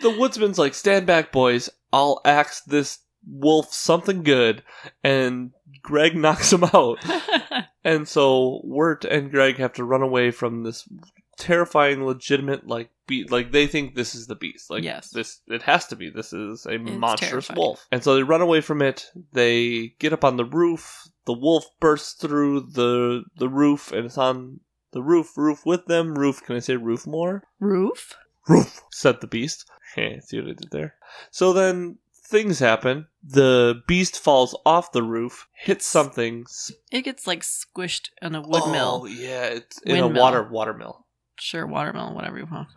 The 0.00 0.10
woodsman's 0.10 0.58
like, 0.58 0.74
"Stand 0.74 1.06
back, 1.06 1.32
boys. 1.32 1.70
I'll 1.92 2.20
axe 2.24 2.60
this 2.60 2.98
wolf 3.26 3.72
something 3.72 4.22
good," 4.22 4.62
and 5.02 5.52
Greg 5.82 6.14
knocks 6.16 6.52
him 6.52 6.64
out. 6.64 6.98
And 7.84 8.08
so 8.08 8.60
Wirt 8.64 9.04
and 9.04 9.30
Greg 9.30 9.58
have 9.58 9.72
to 9.74 9.84
run 9.84 10.02
away 10.02 10.32
from 10.32 10.64
this 10.64 10.88
terrifying, 11.36 12.04
legitimate 12.04 12.66
like 12.66 12.90
beat. 13.06 13.30
Like 13.30 13.52
they 13.52 13.66
think 13.66 13.94
this 13.94 14.14
is 14.14 14.26
the 14.26 14.34
beast. 14.34 14.70
Like 14.70 14.84
Yes. 14.84 15.10
this, 15.10 15.40
it 15.46 15.62
has 15.62 15.86
to 15.88 15.96
be. 15.96 16.10
This 16.10 16.32
is 16.32 16.66
a 16.66 16.78
monstrous 16.78 17.30
terrifying. 17.30 17.58
wolf. 17.58 17.86
And 17.92 18.02
so 18.02 18.14
they 18.14 18.22
run 18.22 18.40
away 18.40 18.60
from 18.60 18.82
it. 18.82 19.10
They 19.32 19.94
get 19.98 20.12
up 20.12 20.24
on 20.24 20.36
the 20.36 20.44
roof. 20.44 21.08
The 21.24 21.32
wolf 21.32 21.66
bursts 21.80 22.12
through 22.14 22.60
the 22.72 23.24
the 23.36 23.48
roof, 23.48 23.92
and 23.92 24.06
it's 24.06 24.18
on 24.18 24.60
the 24.92 25.02
roof, 25.02 25.36
roof 25.36 25.66
with 25.66 25.86
them, 25.86 26.14
roof. 26.14 26.42
Can 26.42 26.56
I 26.56 26.60
say 26.60 26.76
roof 26.76 27.06
more? 27.06 27.42
Roof? 27.60 28.16
Roof, 28.48 28.80
said 28.92 29.20
the 29.20 29.26
beast. 29.26 29.68
Hey, 29.94 30.20
see 30.20 30.38
what 30.38 30.50
I 30.50 30.52
did 30.52 30.70
there? 30.72 30.94
So 31.30 31.54
then 31.54 31.96
things 32.12 32.58
happen. 32.58 33.06
The 33.24 33.82
beast 33.86 34.18
falls 34.18 34.54
off 34.66 34.92
the 34.92 35.02
roof, 35.02 35.48
hits 35.54 35.86
something. 35.86 36.44
It 36.92 37.02
gets 37.02 37.26
like 37.26 37.40
squished 37.40 38.10
in 38.20 38.34
a 38.34 38.42
wood 38.42 38.62
oh, 38.64 38.72
mill. 38.72 39.00
Oh, 39.04 39.06
yeah, 39.06 39.44
it's 39.44 39.80
in 39.82 39.96
a 39.96 40.02
Windmill. 40.02 40.22
water 40.22 40.42
water 40.42 40.74
mill. 40.74 41.05
Sure, 41.38 41.66
watermelon, 41.66 42.14
whatever 42.14 42.38
you 42.38 42.46
want. 42.50 42.68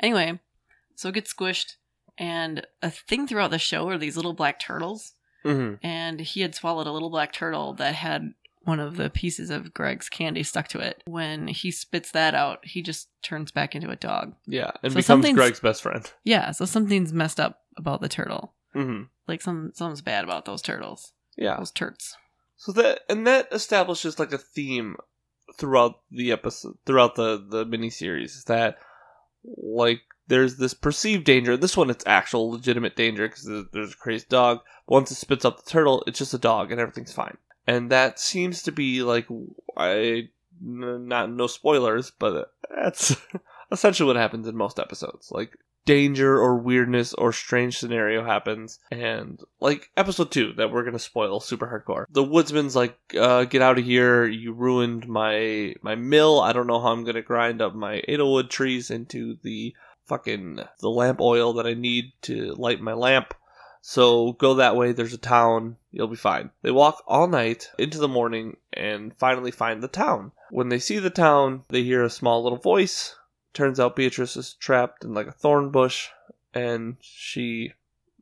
Anyway, 0.00 0.40
so 0.94 1.08
it 1.08 1.14
gets 1.14 1.32
squished, 1.32 1.76
and 2.18 2.66
a 2.82 2.90
thing 2.90 3.26
throughout 3.26 3.50
the 3.50 3.58
show 3.58 3.88
are 3.88 3.98
these 3.98 4.16
little 4.16 4.32
black 4.32 4.58
turtles, 4.60 5.14
hmm 5.42 5.74
and 5.82 6.20
he 6.20 6.40
had 6.42 6.54
swallowed 6.54 6.86
a 6.86 6.92
little 6.92 7.10
black 7.10 7.32
turtle 7.32 7.72
that 7.74 7.94
had 7.94 8.34
one 8.64 8.78
of 8.80 8.96
the 8.96 9.08
pieces 9.08 9.48
of 9.48 9.72
Greg's 9.72 10.10
candy 10.10 10.42
stuck 10.42 10.68
to 10.68 10.78
it. 10.80 11.02
When 11.06 11.48
he 11.48 11.70
spits 11.70 12.10
that 12.12 12.34
out, 12.34 12.58
he 12.66 12.82
just 12.82 13.08
turns 13.22 13.50
back 13.50 13.74
into 13.74 13.88
a 13.88 13.96
dog. 13.96 14.34
Yeah, 14.46 14.72
and 14.82 14.92
So 14.92 14.98
becomes 14.98 15.32
Greg's 15.32 15.60
best 15.60 15.82
friend. 15.82 16.10
Yeah, 16.24 16.50
so 16.50 16.66
something's 16.66 17.12
messed 17.12 17.40
up 17.40 17.60
about 17.78 18.02
the 18.02 18.08
turtle. 18.08 18.52
hmm 18.74 19.04
Like 19.26 19.40
some 19.40 19.72
something's 19.74 20.02
bad 20.02 20.24
about 20.24 20.44
those 20.44 20.60
turtles. 20.60 21.12
Yeah. 21.36 21.56
Those 21.56 21.72
turts. 21.72 22.12
So 22.58 22.72
that 22.72 23.00
and 23.08 23.26
that 23.26 23.48
establishes 23.50 24.18
like 24.18 24.32
a 24.32 24.38
theme 24.38 24.96
throughout 25.56 26.00
the 26.10 26.32
episode, 26.32 26.76
throughout 26.86 27.14
the 27.14 27.44
the 27.48 27.64
miniseries 27.66 28.44
that 28.44 28.78
like 29.44 30.00
there's 30.28 30.56
this 30.56 30.74
perceived 30.74 31.24
danger. 31.24 31.56
This 31.56 31.76
one, 31.76 31.90
it's 31.90 32.06
actual 32.06 32.50
legitimate 32.50 32.96
danger 32.96 33.28
because 33.28 33.66
there's 33.72 33.92
a 33.92 33.96
crazy 33.96 34.26
dog. 34.28 34.60
Once 34.86 35.10
it 35.10 35.16
spits 35.16 35.44
up 35.44 35.62
the 35.62 35.70
turtle, 35.70 36.04
it's 36.06 36.18
just 36.18 36.34
a 36.34 36.38
dog 36.38 36.70
and 36.70 36.80
everything's 36.80 37.12
fine. 37.12 37.36
And 37.66 37.90
that 37.90 38.18
seems 38.18 38.62
to 38.62 38.72
be 38.72 39.02
like 39.02 39.26
I 39.76 40.28
not 40.60 41.30
no 41.30 41.46
spoilers, 41.46 42.10
but 42.10 42.52
that's 42.74 43.16
essentially 43.72 44.06
what 44.06 44.16
happens 44.16 44.46
in 44.46 44.56
most 44.56 44.78
episodes. 44.78 45.30
Like 45.30 45.56
danger 45.84 46.38
or 46.38 46.56
weirdness 46.56 47.14
or 47.14 47.32
strange 47.32 47.78
scenario 47.78 48.24
happens. 48.24 48.78
And 48.90 49.40
like 49.60 49.90
episode 49.96 50.30
2 50.30 50.54
that 50.54 50.70
we're 50.70 50.82
to 50.92 50.98
spoil 50.98 51.40
super 51.40 51.66
hardcore. 51.66 52.04
The 52.10 52.24
woodsman's 52.24 52.76
like 52.76 52.98
uh, 53.18 53.44
get 53.44 53.62
out 53.62 53.78
of 53.78 53.84
here. 53.84 54.26
You 54.26 54.52
ruined 54.52 55.08
my 55.08 55.74
my 55.82 55.94
mill. 55.94 56.40
I 56.40 56.52
don't 56.52 56.66
know 56.66 56.80
how 56.80 56.92
i'm 56.92 57.04
to 57.04 57.22
grind 57.22 57.62
up 57.62 57.74
my 57.74 58.02
edelwood 58.08 58.50
trees 58.50 58.90
into 58.90 59.38
the 59.42 59.74
fucking 60.06 60.60
the 60.80 60.88
lamp 60.88 61.20
oil 61.20 61.52
that 61.52 61.66
i 61.66 61.74
need 61.74 62.12
to 62.22 62.54
light 62.54 62.80
my 62.80 62.92
lamp. 62.92 63.34
So 63.82 64.32
go 64.32 64.54
that 64.54 64.76
way. 64.76 64.92
There's 64.92 65.14
a 65.14 65.18
town. 65.18 65.76
You'll 65.90 66.08
be 66.08 66.16
fine. 66.16 66.50
They 66.62 66.70
walk 66.70 67.02
all 67.06 67.26
night 67.26 67.70
into 67.78 67.98
the 67.98 68.08
morning 68.08 68.58
and 68.72 69.16
finally 69.16 69.50
find 69.50 69.82
the 69.82 69.88
town. 69.88 70.32
When 70.50 70.68
they 70.68 70.78
see 70.78 70.98
the 70.98 71.10
town 71.10 71.64
they 71.68 71.82
hear 71.82 72.02
a 72.02 72.10
small 72.10 72.42
little 72.42 72.58
voice 72.58 73.16
turns 73.54 73.80
out 73.80 73.96
Beatrice 73.96 74.36
is 74.36 74.54
trapped 74.54 75.04
in 75.04 75.14
like 75.14 75.26
a 75.26 75.32
thorn 75.32 75.70
bush 75.70 76.08
and 76.54 76.96
she 77.00 77.72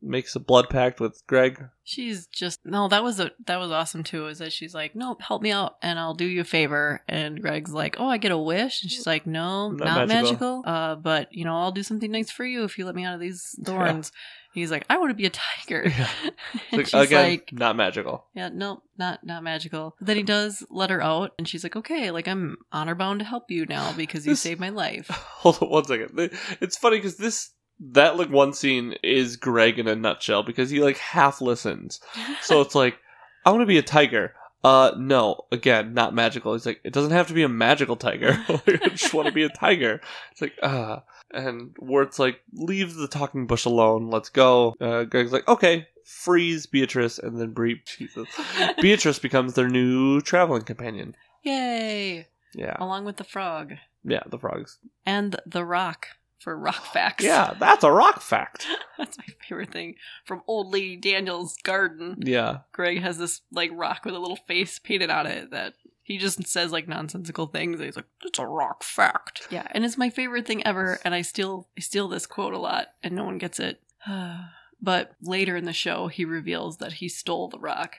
makes 0.01 0.35
a 0.35 0.39
blood 0.39 0.69
pact 0.69 0.99
with 0.99 1.25
Greg. 1.27 1.61
She's 1.83 2.27
just 2.27 2.59
no. 2.65 2.87
That 2.87 3.03
was 3.03 3.19
a 3.19 3.31
that 3.47 3.59
was 3.59 3.71
awesome 3.71 4.03
too. 4.03 4.27
Is 4.27 4.39
that 4.39 4.53
she's 4.53 4.73
like, 4.73 4.95
No, 4.95 5.17
help 5.19 5.41
me 5.41 5.51
out, 5.51 5.75
and 5.81 5.99
I'll 5.99 6.13
do 6.13 6.25
you 6.25 6.41
a 6.41 6.45
favor. 6.45 7.01
And 7.07 7.41
Greg's 7.41 7.73
like, 7.73 7.97
oh, 7.99 8.07
I 8.07 8.17
get 8.17 8.31
a 8.31 8.37
wish, 8.37 8.81
and 8.81 8.91
she's 8.91 9.07
like, 9.07 9.25
no, 9.25 9.71
Not 9.71 9.85
not, 9.85 10.07
magical. 10.07 10.61
magical. 10.61 10.63
Uh, 10.65 10.95
but 10.95 11.33
you 11.33 11.43
know, 11.45 11.57
I'll 11.57 11.71
do 11.71 11.83
something 11.83 12.11
nice 12.11 12.31
for 12.31 12.45
you 12.45 12.63
if 12.63 12.77
you 12.77 12.85
let 12.85 12.95
me 12.95 13.03
out 13.05 13.15
of 13.15 13.19
these 13.19 13.55
thorns. 13.63 14.11
He's 14.53 14.71
like, 14.71 14.85
I 14.89 14.97
want 14.97 15.11
to 15.11 15.15
be 15.15 15.25
a 15.25 15.29
tiger. 15.29 15.87
Yeah. 15.87 16.09
and 16.71 16.87
she's 16.87 16.93
again, 16.93 17.29
like, 17.29 17.53
not 17.53 17.75
magical. 17.75 18.25
yeah, 18.33 18.49
no, 18.49 18.81
not 18.97 19.23
not 19.23 19.43
magical. 19.43 19.95
But 19.99 20.07
then 20.07 20.17
he 20.17 20.23
does 20.23 20.65
let 20.69 20.89
her 20.89 21.01
out, 21.01 21.33
and 21.37 21.47
she's 21.47 21.63
like, 21.63 21.75
okay, 21.75 22.09
like 22.11 22.27
I'm 22.27 22.57
honor 22.71 22.95
bound 22.95 23.19
to 23.19 23.25
help 23.25 23.51
you 23.51 23.65
now 23.65 23.93
because 23.93 24.25
you 24.25 24.31
This- 24.33 24.41
saved 24.41 24.59
my 24.59 24.69
life. 24.69 25.07
Hold 25.09 25.61
on 25.61 25.69
one 25.69 25.85
second. 25.85 26.31
It's 26.61 26.77
funny 26.77 26.97
because 26.97 27.17
this 27.17 27.51
that 27.91 28.17
like 28.17 28.29
one 28.29 28.53
scene 28.53 28.95
is 29.03 29.37
Greg 29.37 29.79
in 29.79 29.87
a 29.87 29.95
nutshell 29.95 30.43
because 30.43 30.69
he 30.69 30.81
like 30.81 30.97
half 30.97 31.41
listens. 31.41 31.99
So 32.41 32.59
it's 32.61 32.75
like, 32.75 32.97
I 33.45 33.51
want 33.51 33.61
to 33.61 33.67
be 33.67 33.77
a 33.77 33.83
tiger. 33.83 34.33
Uh, 34.61 34.91
no, 34.97 35.45
again, 35.53 35.93
not 35.93 36.13
magical. 36.13 36.51
He's 36.51 36.65
like, 36.65 36.81
it 36.83 36.91
doesn't 36.91 37.11
have 37.11 37.27
to 37.27 37.33
be 37.33 37.43
a 37.43 37.47
magical 37.49 37.95
tiger. 37.95 38.43
I 38.49 38.89
just 38.89 39.13
want 39.13 39.27
to 39.27 39.33
be 39.33 39.43
a 39.43 39.49
tiger. 39.49 40.01
It's 40.33 40.41
like, 40.41 40.53
ah. 40.61 41.03
And 41.33 41.75
Wirt's 41.79 42.19
like, 42.19 42.41
leave 42.53 42.95
the 42.95 43.07
talking 43.07 43.45
bush 43.47 43.65
alone. 43.65 44.09
Let's 44.09 44.29
go. 44.29 44.75
Uh, 44.81 45.03
Greg's 45.03 45.31
like, 45.31 45.47
okay, 45.47 45.87
freeze 46.03 46.65
Beatrice, 46.65 47.19
and 47.19 47.39
then 47.39 47.51
Bre- 47.51 47.73
Jesus. 47.85 48.27
Beatrice 48.81 49.19
becomes 49.19 49.53
their 49.53 49.69
new 49.69 50.21
traveling 50.21 50.63
companion. 50.63 51.15
Yay! 51.43 52.27
Yeah, 52.55 52.75
Along 52.79 53.05
with 53.05 53.17
the 53.17 53.23
frog 53.23 53.73
yeah, 54.03 54.23
the 54.25 54.39
frogs. 54.39 54.79
and 55.05 55.35
the 55.45 55.63
rock 55.63 56.07
for 56.39 56.57
rock 56.57 56.83
facts. 56.93 57.23
Yeah, 57.23 57.53
that's 57.59 57.83
a 57.83 57.91
rock 57.91 58.21
fact. 58.21 58.65
That's 58.97 59.17
my 59.17 59.25
favorite 59.47 59.71
thing 59.71 59.95
from 60.25 60.41
Old 60.47 60.73
Lady 60.73 60.97
Daniel's 60.97 61.55
garden. 61.63 62.17
Yeah, 62.21 62.59
Greg 62.73 63.01
has 63.01 63.17
this 63.17 63.41
like 63.51 63.69
rock 63.73 64.03
with 64.03 64.15
a 64.15 64.19
little 64.19 64.35
face 64.47 64.79
painted 64.79 65.09
on 65.09 65.25
it 65.27 65.51
that 65.51 65.73
he 66.09 66.17
just 66.17 66.45
says 66.47 66.71
like 66.71 66.87
nonsensical 66.87 67.45
things. 67.45 67.75
And 67.75 67.85
he's 67.85 67.95
like, 67.95 68.07
"It's 68.25 68.39
a 68.39 68.45
rock 68.45 68.83
fact." 68.83 69.47
Yeah, 69.51 69.67
and 69.71 69.85
it's 69.85 69.97
my 69.97 70.09
favorite 70.09 70.47
thing 70.47 70.65
ever. 70.65 70.99
And 71.05 71.13
I 71.13 71.21
steal 71.21 71.69
I 71.77 71.81
steal 71.81 72.07
this 72.07 72.25
quote 72.25 72.53
a 72.53 72.57
lot, 72.57 72.87
and 73.03 73.15
no 73.15 73.23
one 73.23 73.37
gets 73.37 73.59
it. 73.59 73.79
but 74.81 75.11
later 75.21 75.55
in 75.55 75.65
the 75.65 75.71
show, 75.73 76.07
he 76.07 76.25
reveals 76.25 76.77
that 76.77 76.93
he 76.93 77.07
stole 77.07 77.47
the 77.47 77.59
rock. 77.59 77.97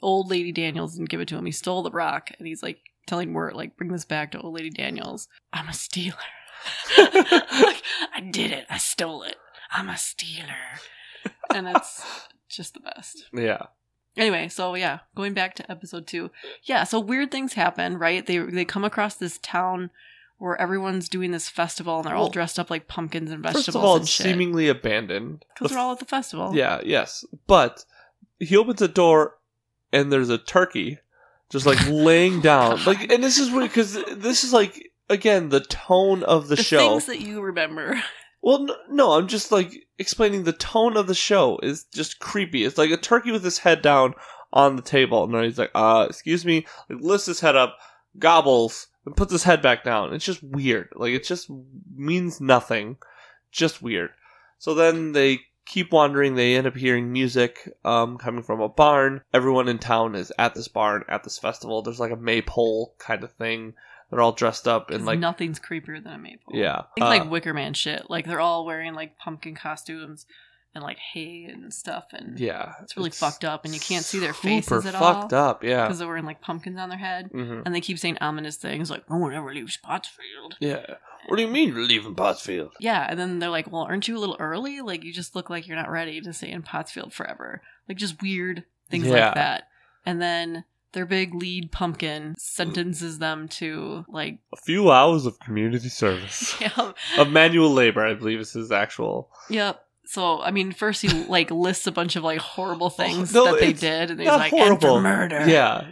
Old 0.00 0.30
Lady 0.30 0.52
Daniels 0.52 0.94
didn't 0.94 1.08
give 1.08 1.20
it 1.20 1.26
to 1.28 1.36
him. 1.36 1.44
He 1.44 1.52
stole 1.52 1.82
the 1.82 1.90
rock, 1.90 2.30
and 2.38 2.46
he's 2.46 2.62
like 2.62 2.78
telling 3.06 3.32
Wirt, 3.32 3.56
like, 3.56 3.76
bring 3.76 3.90
this 3.90 4.04
back 4.04 4.30
to 4.30 4.40
Old 4.40 4.54
Lady 4.54 4.70
Daniels. 4.70 5.28
I'm 5.52 5.68
a 5.68 5.72
stealer. 5.72 6.14
like, 6.96 7.82
I 8.14 8.20
did 8.30 8.52
it. 8.52 8.66
I 8.70 8.78
stole 8.78 9.24
it. 9.24 9.36
I'm 9.72 9.88
a 9.88 9.96
stealer. 9.96 10.78
And 11.52 11.66
it's 11.66 12.04
just 12.48 12.74
the 12.74 12.80
best. 12.80 13.24
yeah. 13.32 13.66
Anyway, 14.16 14.48
so 14.48 14.74
yeah, 14.74 15.00
going 15.14 15.32
back 15.32 15.54
to 15.56 15.70
episode 15.70 16.06
two. 16.06 16.30
Yeah, 16.64 16.84
so 16.84 17.00
weird 17.00 17.30
things 17.30 17.54
happen, 17.54 17.98
right? 17.98 18.24
They 18.26 18.38
they 18.38 18.64
come 18.64 18.84
across 18.84 19.14
this 19.16 19.38
town 19.38 19.90
where 20.38 20.60
everyone's 20.60 21.08
doing 21.08 21.30
this 21.30 21.48
festival 21.48 21.98
and 21.98 22.04
they're 22.04 22.16
all 22.16 22.28
dressed 22.28 22.58
up 22.58 22.68
like 22.68 22.88
pumpkins 22.88 23.30
and 23.30 23.42
vegetables 23.42 23.64
First 23.66 23.76
of 23.76 23.82
all, 23.84 23.94
and 23.94 24.02
it's 24.02 24.10
shit. 24.10 24.24
seemingly 24.26 24.68
abandoned. 24.68 25.44
Because 25.54 25.68
The 25.70 25.74
they're 25.74 25.82
all 25.84 25.92
at 25.92 25.98
the 26.00 26.04
festival. 26.04 26.54
Yeah, 26.54 26.80
yes. 26.84 27.24
But 27.46 27.84
he 28.40 28.56
opens 28.56 28.82
a 28.82 28.88
door 28.88 29.36
and 29.92 30.10
there's 30.12 30.30
a 30.30 30.38
turkey 30.38 30.98
just 31.48 31.64
like 31.64 31.78
laying 31.88 32.40
down. 32.40 32.84
Like 32.84 33.10
and 33.12 33.22
this 33.22 33.38
is 33.38 33.50
weird 33.50 33.72
cuz 33.72 33.94
this 34.10 34.42
is 34.44 34.52
like 34.52 34.90
again 35.08 35.48
the 35.50 35.60
tone 35.60 36.22
of 36.24 36.48
the, 36.48 36.56
The 36.56 36.62
show. 36.62 36.78
things 36.90 37.06
that 37.06 37.20
you 37.20 37.40
remember. 37.40 38.02
well, 38.42 38.66
no, 38.90 39.12
I'm 39.12 39.28
just 39.28 39.52
like 39.52 39.72
explaining 39.98 40.42
the 40.42 40.52
tone 40.52 40.96
of 40.96 41.06
the 41.06 41.14
show 41.14 41.58
is 41.62 41.84
just 41.84 42.18
creepy. 42.18 42.64
It's 42.64 42.76
like 42.76 42.90
a 42.90 42.96
turkey 42.96 43.30
with 43.30 43.44
his 43.44 43.58
head 43.58 43.82
down 43.82 44.14
on 44.52 44.76
the 44.76 44.82
table 44.82 45.24
and 45.24 45.32
then 45.32 45.44
he's 45.44 45.58
like, 45.58 45.70
"Uh, 45.74 46.06
excuse 46.08 46.44
me." 46.44 46.66
Like 46.90 47.00
lifts 47.00 47.26
his 47.26 47.40
head 47.40 47.56
up, 47.56 47.78
gobbles, 48.18 48.88
and 49.06 49.16
puts 49.16 49.32
his 49.32 49.44
head 49.44 49.62
back 49.62 49.84
down. 49.84 50.12
It's 50.12 50.24
just 50.24 50.42
weird. 50.42 50.88
Like 50.94 51.12
it 51.12 51.24
just 51.24 51.48
means 51.94 52.40
nothing. 52.40 52.96
Just 53.52 53.80
weird. 53.80 54.10
So 54.58 54.74
then 54.74 55.12
they 55.12 55.40
keep 55.64 55.92
wandering. 55.92 56.34
They 56.34 56.56
end 56.56 56.66
up 56.66 56.76
hearing 56.76 57.12
music 57.12 57.68
um, 57.84 58.18
coming 58.18 58.42
from 58.42 58.60
a 58.60 58.68
barn. 58.68 59.22
Everyone 59.32 59.68
in 59.68 59.78
town 59.78 60.14
is 60.14 60.32
at 60.38 60.54
this 60.54 60.68
barn 60.68 61.04
at 61.08 61.22
this 61.22 61.38
festival. 61.38 61.82
There's 61.82 62.00
like 62.00 62.12
a 62.12 62.16
maypole 62.16 62.94
kind 62.98 63.22
of 63.22 63.32
thing. 63.32 63.74
They're 64.12 64.20
all 64.20 64.32
dressed 64.32 64.68
up 64.68 64.90
and 64.90 65.04
like 65.06 65.18
nothing's 65.18 65.58
creepier 65.58 66.00
than 66.04 66.12
a 66.12 66.18
maple. 66.18 66.54
yeah, 66.54 66.82
Think 66.94 67.06
uh, 67.06 67.08
like 67.08 67.30
Wicker 67.30 67.54
Man 67.54 67.72
shit. 67.72 68.08
Like 68.10 68.26
they're 68.26 68.40
all 68.40 68.64
wearing 68.66 68.92
like 68.94 69.16
pumpkin 69.18 69.54
costumes 69.56 70.26
and 70.74 70.84
like 70.84 70.98
hay 70.98 71.44
and 71.44 71.72
stuff 71.72 72.04
and 72.12 72.38
yeah. 72.38 72.74
it's 72.82 72.96
really 72.96 73.10
fucked 73.10 73.44
up 73.44 73.64
and 73.64 73.72
you 73.74 73.80
can't 73.80 74.04
see 74.04 74.18
their 74.18 74.32
faces 74.34 74.84
at 74.86 74.94
all. 74.94 75.00
fucked 75.22 75.32
up. 75.32 75.64
Yeah. 75.64 75.84
Because 75.84 75.98
they're 75.98 76.06
wearing 76.08 76.26
like 76.26 76.40
pumpkins 76.42 76.78
on 76.78 76.90
their 76.90 76.98
head. 76.98 77.30
hmm 77.32 77.60
And 77.64 77.74
they 77.74 77.80
keep 77.80 77.98
saying 77.98 78.18
ominous 78.20 78.56
things 78.56 78.90
like, 78.90 79.08
no 79.10 79.16
one 79.16 79.32
ever 79.34 79.52
leaves 79.54 79.78
Pottsfield. 79.82 80.52
Yeah. 80.60 80.84
What 81.28 81.36
do 81.36 81.42
you 81.42 81.48
mean 81.48 81.68
you're 81.70 81.86
leaving 81.86 82.14
Pottsfield? 82.14 82.72
Yeah, 82.80 83.06
and 83.08 83.18
then 83.18 83.38
they're 83.38 83.48
like, 83.48 83.70
"Well, 83.70 83.82
aren't 83.82 84.08
you 84.08 84.16
a 84.16 84.18
little 84.18 84.36
early? 84.40 84.80
Like, 84.80 85.04
you 85.04 85.12
just 85.12 85.36
look 85.36 85.48
like 85.48 85.68
you're 85.68 85.76
not 85.76 85.88
ready 85.88 86.20
to 86.20 86.32
stay 86.32 86.50
in 86.50 86.62
Pottsfield 86.64 87.12
forever." 87.12 87.62
Like, 87.88 87.96
just 87.96 88.20
weird 88.20 88.64
things 88.90 89.06
Yeah. 89.06 89.26
like 89.26 89.34
that. 89.36 89.68
And 90.04 90.20
then 90.20 90.64
their 90.92 91.06
big 91.06 91.34
lead 91.34 91.72
pumpkin 91.72 92.34
sentences 92.38 93.18
them 93.18 93.48
to 93.48 94.04
like, 94.08 94.38
A 94.52 94.56
few 94.56 94.90
hours 94.90 95.26
of 95.26 95.38
community 95.40 95.88
service. 95.88 96.54
yeah, 96.60 96.92
of 97.18 97.30
manual 97.30 97.70
labor, 97.72 98.04
I 98.04 98.14
believe 98.14 98.40
is 98.40 98.52
his 98.52 98.70
actual. 98.72 99.30
yep. 99.48 99.84
So, 100.04 100.42
I 100.42 100.50
mean, 100.50 100.72
first 100.72 101.00
he 101.00 101.08
like 101.24 101.50
lists 101.50 101.86
a 101.86 101.92
bunch 101.92 102.16
of 102.16 102.24
like 102.24 102.40
horrible 102.40 102.90
things 103.02 103.32
no, 103.32 103.46
that 103.46 103.60
they 103.60 103.72
did, 103.72 104.10
and 104.10 104.20
he's 104.20 104.28
like, 104.28 104.52
"And 104.52 104.60
horrible. 104.62 104.96
for 104.96 105.00
murder." 105.00 105.48
Yeah. 105.48 105.86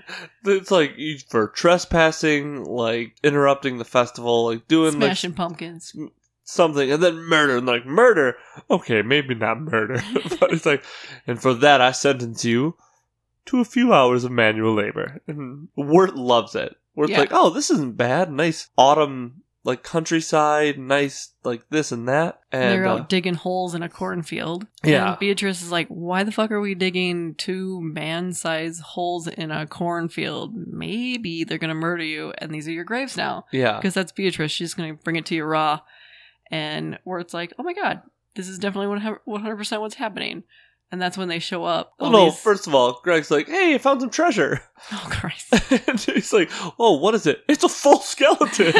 It's 0.44 0.70
like 0.70 0.94
for 1.28 1.48
trespassing, 1.48 2.64
like 2.64 3.14
interrupting 3.22 3.78
the 3.78 3.84
festival, 3.84 4.46
like 4.46 4.68
doing 4.68 4.92
smashing 4.92 5.32
pumpkins. 5.32 5.94
something, 6.44 6.90
and 6.90 7.02
then 7.02 7.16
murder, 7.22 7.56
and 7.58 7.66
like 7.66 7.86
murder. 7.86 8.36
Okay, 8.70 9.00
maybe 9.02 9.34
not 9.34 9.60
murder, 9.60 10.02
but 10.40 10.52
it's 10.52 10.66
like, 10.66 10.84
and 11.26 11.40
for 11.40 11.54
that 11.54 11.80
I 11.80 11.92
sentence 11.92 12.44
you 12.44 12.74
to 13.46 13.60
a 13.60 13.64
few 13.64 13.92
hours 13.92 14.24
of 14.24 14.30
manual 14.32 14.74
labor. 14.74 15.20
And 15.26 15.68
Wirt 15.76 16.16
loves 16.16 16.54
it. 16.54 16.76
where 16.94 17.04
it's 17.04 17.12
Yeah. 17.12 17.20
like, 17.20 17.32
oh, 17.32 17.50
this 17.50 17.70
isn't 17.70 17.96
bad. 17.96 18.30
Nice 18.32 18.68
autumn 18.76 19.42
like 19.62 19.82
countryside, 19.82 20.78
nice 20.78 21.34
like 21.44 21.62
this 21.68 21.92
and 21.92 22.08
that. 22.08 22.40
And 22.50 22.62
they're 22.72 22.86
uh, 22.86 22.94
out 22.94 23.08
digging 23.10 23.34
holes 23.34 23.74
in 23.74 23.82
a 23.82 23.88
cornfield. 23.90 24.66
Yeah. 24.82 25.10
And 25.10 25.18
Beatrice 25.18 25.62
is 25.62 25.70
like, 25.70 25.86
why 25.88 26.24
the 26.24 26.32
fuck 26.32 26.50
are 26.50 26.60
we 26.60 26.74
digging 26.74 27.34
two 27.34 27.78
man 27.82 28.32
sized 28.32 28.80
holes 28.82 29.26
in 29.28 29.50
a 29.50 29.66
cornfield? 29.66 30.54
Maybe 30.54 31.44
they're 31.44 31.58
going 31.58 31.68
to 31.68 31.74
murder 31.74 32.02
you, 32.02 32.32
and 32.38 32.50
these 32.52 32.66
are 32.68 32.72
your 32.72 32.84
graves 32.84 33.16
now. 33.18 33.44
yeah. 33.52 33.76
Because 33.76 33.92
that's 33.94 34.12
Beatrice. 34.12 34.50
She's 34.50 34.72
going 34.74 34.96
to 34.96 35.02
bring 35.04 35.16
it 35.16 35.26
to 35.26 35.34
you 35.34 35.44
raw. 35.44 35.80
And 36.50 36.98
where 37.04 37.20
it's 37.20 37.34
like, 37.34 37.52
oh 37.58 37.62
my 37.62 37.74
god, 37.74 38.00
this 38.34 38.48
is 38.48 38.58
definitely 38.58 38.96
100% 39.26 39.80
what's 39.80 39.94
happening. 39.94 40.42
And 40.92 41.00
that's 41.00 41.16
when 41.16 41.28
they 41.28 41.38
show 41.38 41.64
up. 41.64 41.92
Oh, 42.00 42.10
well, 42.10 42.12
no, 42.12 42.24
these- 42.30 42.40
first 42.40 42.66
of 42.66 42.74
all, 42.74 43.00
Greg's 43.04 43.30
like, 43.30 43.48
hey, 43.48 43.74
I 43.74 43.78
found 43.78 44.00
some 44.00 44.10
treasure. 44.10 44.60
Oh, 44.92 45.08
Christ. 45.10 45.52
and 45.88 46.00
he's 46.00 46.32
like, 46.32 46.50
oh, 46.78 46.96
what 46.96 47.14
is 47.14 47.26
it? 47.26 47.44
It's 47.48 47.62
a 47.62 47.68
full 47.68 48.00
skeleton. 48.00 48.72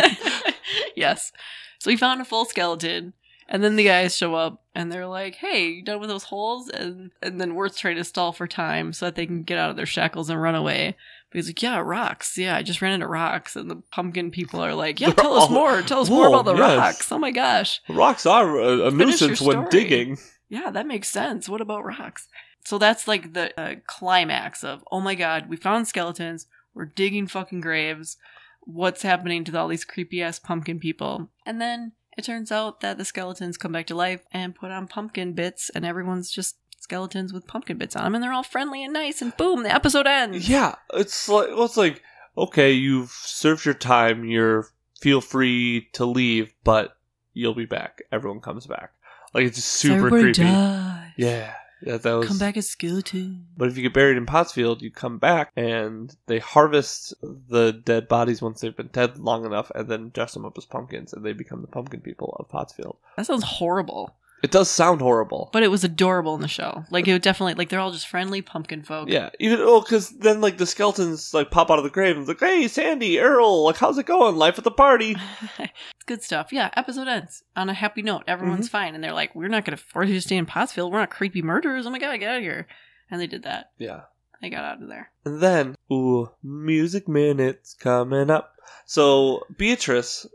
yes. 0.97 1.31
So 1.79 1.91
he 1.91 1.97
found 1.97 2.23
a 2.23 2.25
full 2.25 2.47
skeleton, 2.47 3.13
and 3.51 3.65
then 3.65 3.77
the 3.77 3.85
guys 3.85 4.17
show 4.17 4.35
up 4.35 4.63
and 4.75 4.93
they're 4.93 5.07
like, 5.07 5.35
"Hey, 5.35 5.69
you 5.69 5.83
done 5.83 5.99
with 5.99 6.09
those 6.09 6.25
holes?" 6.25 6.69
And 6.69 7.11
and 7.21 7.41
then 7.41 7.55
Wirt's 7.55 7.79
trying 7.79 7.97
to 7.97 8.05
stall 8.05 8.33
for 8.33 8.47
time 8.47 8.93
so 8.93 9.07
that 9.07 9.17
they 9.17 9.27
can 9.27 9.43
get 9.43 9.59
out 9.59 9.71
of 9.71 9.77
their 9.77 9.87
shackles 9.87 10.31
and 10.31 10.41
run 10.41 10.55
away. 10.55 10.95
But 11.31 11.37
he's 11.37 11.49
like, 11.49 11.63
"Yeah, 11.63 11.79
rocks. 11.79 12.39
Yeah, 12.39 12.57
I 12.57 12.63
just 12.63 12.81
ran 12.81 12.93
into 12.93 13.09
rocks." 13.09 13.57
And 13.57 13.71
the 13.71 13.83
pumpkin 13.91 14.31
people 14.31 14.61
are 14.61 14.75
like, 14.75 15.01
"Yeah, 15.01 15.09
They're 15.09 15.17
tell 15.17 15.35
us 15.35 15.49
oh, 15.49 15.53
more. 15.53 15.83
Tell 15.83 16.01
us 16.01 16.11
more 16.11 16.29
about 16.29 16.45
the 16.45 16.55
yes. 16.55 16.79
rocks. 16.79 17.13
Oh 17.13 17.19
my 17.19 17.31
gosh." 17.31 17.81
Rocks 17.89 18.25
are 18.25 18.59
a, 18.59 18.87
a 18.87 18.91
nuisance 18.91 19.41
when 19.41 19.69
digging. 19.69 20.19
Yeah, 20.51 20.71
that 20.71 20.87
makes 20.87 21.09
sense. 21.09 21.49
What 21.49 21.63
about 21.63 21.85
rocks? 21.85 22.29
So 22.65 22.77
that's 22.77 23.09
like 23.09 23.33
the 23.33 23.59
uh, 23.59 23.77
climax 23.87 24.63
of, 24.63 24.85
oh 24.91 25.01
my 25.01 25.15
god, 25.15 25.49
we 25.49 25.57
found 25.57 25.89
skeletons. 25.89 26.47
We're 26.75 26.85
digging 26.85 27.27
fucking 27.27 27.63
graves. 27.63 28.19
What's 28.61 29.03
happening 29.03 29.45
to 29.45 29.59
all 29.59 29.69
these 29.69 29.85
creepy 29.85 30.23
ass 30.23 30.39
pumpkin 30.39 30.79
people? 30.79 31.31
And 31.47 31.61
then 31.61 31.93
it 32.19 32.25
turns 32.25 32.53
out 32.53 32.81
that 32.81 32.99
the 32.99 33.05
skeletons 33.05 33.57
come 33.57 33.73
back 33.73 33.87
to 33.87 33.95
life 33.95 34.21
and 34.33 34.55
put 34.55 34.71
on 34.71 34.89
pumpkin 34.89 35.33
bits, 35.33 35.71
and 35.71 35.87
everyone's 35.87 36.31
just 36.31 36.57
skeletons 36.79 37.33
with 37.33 37.47
pumpkin 37.47 37.79
bits 37.79 37.97
on 37.97 38.05
them, 38.05 38.15
and 38.15 38.23
they're 38.23 38.33
all 38.33 38.43
friendly 38.43 38.85
and 38.85 38.93
nice. 38.93 39.23
And 39.23 39.37
boom, 39.37 39.63
the 39.63 39.75
episode 39.75 40.07
ends. 40.07 40.49
Yeah, 40.49 40.75
it's 40.93 41.29
like 41.29 41.49
well, 41.49 41.65
it's 41.65 41.77
like 41.77 42.03
okay, 42.37 42.73
you've 42.73 43.11
served 43.11 43.65
your 43.65 43.75
time. 43.75 44.25
You're 44.25 44.67
feel 45.01 45.21
free 45.21 45.89
to 45.95 46.05
leave, 46.05 46.53
but 46.65 46.97
you'll 47.33 47.55
be 47.55 47.67
back. 47.67 48.03
Everyone 48.13 48.41
comes 48.41 48.67
back. 48.67 48.93
Like 49.33 49.45
it's 49.45 49.57
just 49.57 49.69
super 49.69 50.07
everybody 50.07 50.23
creepy. 50.23 50.43
dies. 50.43 51.13
Yeah, 51.17 51.55
yeah, 51.83 51.97
that 51.97 52.13
was. 52.13 52.29
Come 52.29 52.39
back 52.39 52.57
as 52.57 52.69
skeleton. 52.69 53.47
But 53.57 53.69
if 53.69 53.77
you 53.77 53.83
get 53.83 53.95
buried 53.95 54.17
in 54.17 54.27
Pottsfield, 54.27 54.83
you 54.83 54.91
come 54.91 55.19
back 55.19 55.53
and 55.57 56.15
they 56.27 56.39
harvest 56.39 57.15
the 57.23 57.73
dead 57.73 58.09
bodies 58.09 58.43
once 58.43 58.61
they've 58.61 58.77
been 58.77 58.89
dead 58.89 59.19
long 59.19 59.45
enough, 59.45 59.71
and 59.75 59.89
then 59.89 60.11
dress 60.11 60.35
them 60.35 60.45
up 60.45 60.59
as 60.59 60.65
pumpkins, 60.65 61.13
and 61.13 61.25
they 61.25 61.33
become 61.33 61.63
the 61.63 61.69
pumpkin 61.69 62.01
people 62.01 62.37
of 62.39 62.49
Pottsfield. 62.49 62.97
That 63.17 63.27
sounds 63.27 63.45
horrible. 63.45 64.17
It 64.43 64.51
does 64.51 64.71
sound 64.71 65.03
horrible. 65.03 65.51
But 65.53 65.63
it 65.63 65.71
was 65.71 65.85
adorable 65.85 66.35
in 66.35 66.41
the 66.41 66.49
show. 66.49 66.85
Like 66.91 67.07
it 67.07 67.13
would 67.13 67.23
definitely 67.23 67.55
like 67.55 67.69
they're 67.69 67.81
all 67.81 67.93
just 67.93 68.09
friendly 68.09 68.41
pumpkin 68.41 68.83
folk. 68.83 69.09
Yeah, 69.11 69.31
even 69.39 69.59
oh, 69.61 69.83
because 69.83 70.11
then 70.11 70.41
like 70.41 70.57
the 70.57 70.67
skeletons 70.67 71.35
like 71.35 71.51
pop 71.51 71.71
out 71.71 71.79
of 71.79 71.85
the 71.85 71.91
grave 71.91 72.17
and 72.17 72.23
it's 72.23 72.29
like, 72.29 72.51
"Hey, 72.51 72.67
Sandy, 72.69 73.21
Earl, 73.21 73.65
like 73.65 73.77
how's 73.77 73.99
it 73.99 74.07
going? 74.07 74.37
Life 74.37 74.57
at 74.59 74.65
the 74.65 74.71
party." 74.71 75.17
good 76.11 76.23
stuff. 76.25 76.53
Yeah, 76.53 76.71
episode 76.77 77.07
ends 77.07 77.45
on 77.55 77.69
a 77.69 77.75
happy 77.75 78.03
note. 78.03 78.25
Everyone's 78.27 78.69
fine, 78.69 78.95
and 78.97 79.03
they're 79.05 79.13
like, 79.15 79.33
"We're 79.35 79.47
not 79.49 79.65
going 79.65 79.77
to 79.79 79.83
force 79.83 80.09
you 80.09 80.15
to 80.17 80.21
stay 80.21 80.37
in 80.37 80.45
Pottsfield. 80.45 80.91
We're 80.91 80.99
not 80.99 81.11
creepy 81.11 81.41
murderers. 81.41 81.87
Oh 81.87 81.91
my 81.91 82.01
god, 82.01 82.19
get 82.19 82.29
out 82.31 82.39
of 82.39 82.43
here!" 82.43 82.67
And 83.11 83.21
they 83.21 83.29
did 83.29 83.45
that. 83.45 83.71
Yeah, 83.79 84.01
They 84.43 84.51
got 84.51 84.65
out 84.65 84.83
of 84.83 84.89
there. 84.89 85.11
and 85.25 85.41
then 85.41 85.77
ooh, 85.93 86.31
music 86.43 87.07
minutes 87.09 87.75
coming 87.75 88.29
up. 88.31 88.55
So 88.87 89.47
Beatrice 89.57 90.27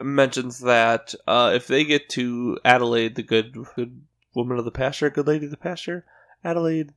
mentions 0.00 0.60
that 0.60 1.14
uh, 1.26 1.52
if 1.54 1.66
they 1.66 1.84
get 1.84 2.08
to 2.10 2.58
Adelaide, 2.64 3.16
the 3.16 3.22
good 3.24 3.56
good 3.74 4.02
woman 4.34 4.58
of 4.58 4.64
the 4.64 4.70
pasture, 4.70 5.10
good 5.10 5.26
lady 5.26 5.46
of 5.46 5.50
the 5.50 5.56
pasture, 5.56 6.04
Adelaide, 6.44 6.92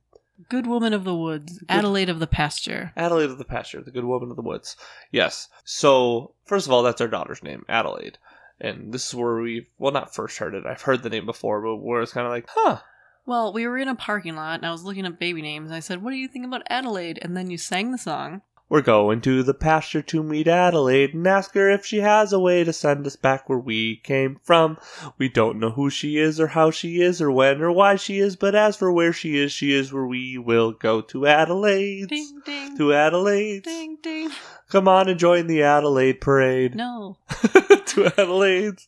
Good 0.48 0.66
woman 0.66 0.92
of 0.92 1.04
the 1.04 1.14
woods, 1.14 1.62
Adelaide 1.68 2.08
of 2.08 2.18
the 2.18 2.26
pasture. 2.26 2.92
Adelaide 2.96 3.30
of 3.30 3.38
the 3.38 3.44
pasture, 3.44 3.82
the 3.82 3.90
good 3.90 4.04
woman 4.04 4.30
of 4.30 4.36
the 4.36 4.42
woods. 4.42 4.76
Yes. 5.10 5.48
So 5.64 6.34
first 6.44 6.66
of 6.66 6.72
all, 6.72 6.82
that's 6.82 7.00
our 7.00 7.08
daughter's 7.08 7.42
name, 7.42 7.64
Adelaide. 7.68 8.18
And 8.60 8.92
this 8.92 9.08
is 9.08 9.14
where 9.14 9.36
we've 9.36 9.66
well 9.78 9.92
not 9.92 10.14
first 10.14 10.38
heard 10.38 10.54
it. 10.54 10.66
I've 10.66 10.82
heard 10.82 11.02
the 11.02 11.10
name 11.10 11.26
before, 11.26 11.60
but 11.62 11.76
where 11.76 12.02
it's 12.02 12.12
kind 12.12 12.26
of 12.26 12.32
like, 12.32 12.46
huh, 12.48 12.80
Well, 13.26 13.52
we 13.52 13.66
were 13.66 13.78
in 13.78 13.88
a 13.88 13.94
parking 13.94 14.36
lot, 14.36 14.60
and 14.60 14.66
I 14.66 14.70
was 14.72 14.82
looking 14.82 15.06
up 15.06 15.18
baby 15.18 15.42
names, 15.42 15.70
and 15.70 15.76
I 15.76 15.80
said, 15.80 16.02
"What 16.02 16.10
do 16.10 16.16
you 16.16 16.28
think 16.28 16.44
about 16.44 16.62
Adelaide?" 16.68 17.18
And 17.22 17.36
then 17.36 17.50
you 17.50 17.58
sang 17.58 17.92
the 17.92 17.98
song. 17.98 18.42
We're 18.70 18.82
going 18.82 19.20
to 19.22 19.42
the 19.42 19.52
pasture 19.52 20.00
to 20.00 20.22
meet 20.22 20.46
Adelaide 20.46 21.12
and 21.12 21.26
ask 21.26 21.54
her 21.54 21.68
if 21.68 21.84
she 21.84 21.98
has 21.98 22.32
a 22.32 22.38
way 22.38 22.62
to 22.62 22.72
send 22.72 23.04
us 23.04 23.16
back 23.16 23.48
where 23.48 23.58
we 23.58 23.96
came 23.96 24.38
from. 24.44 24.78
We 25.18 25.28
don't 25.28 25.58
know 25.58 25.70
who 25.70 25.90
she 25.90 26.18
is 26.18 26.38
or 26.38 26.46
how 26.46 26.70
she 26.70 27.02
is 27.02 27.20
or 27.20 27.32
when 27.32 27.60
or 27.62 27.72
why 27.72 27.96
she 27.96 28.20
is, 28.20 28.36
but 28.36 28.54
as 28.54 28.76
for 28.76 28.92
where 28.92 29.12
she 29.12 29.36
is, 29.36 29.50
she 29.50 29.72
is 29.72 29.92
where 29.92 30.06
we 30.06 30.38
will 30.38 30.70
go 30.70 31.00
to 31.00 31.26
Adelaide. 31.26 32.10
Ding 32.10 32.42
ding. 32.44 32.76
To 32.76 32.94
Adelaide. 32.94 33.64
Ding 33.64 33.98
ding. 34.00 34.30
Come 34.68 34.86
on 34.86 35.08
and 35.08 35.18
join 35.18 35.48
the 35.48 35.64
Adelaide 35.64 36.20
parade. 36.20 36.76
No. 36.76 37.18
to 37.86 38.06
Adelaide's. 38.06 38.86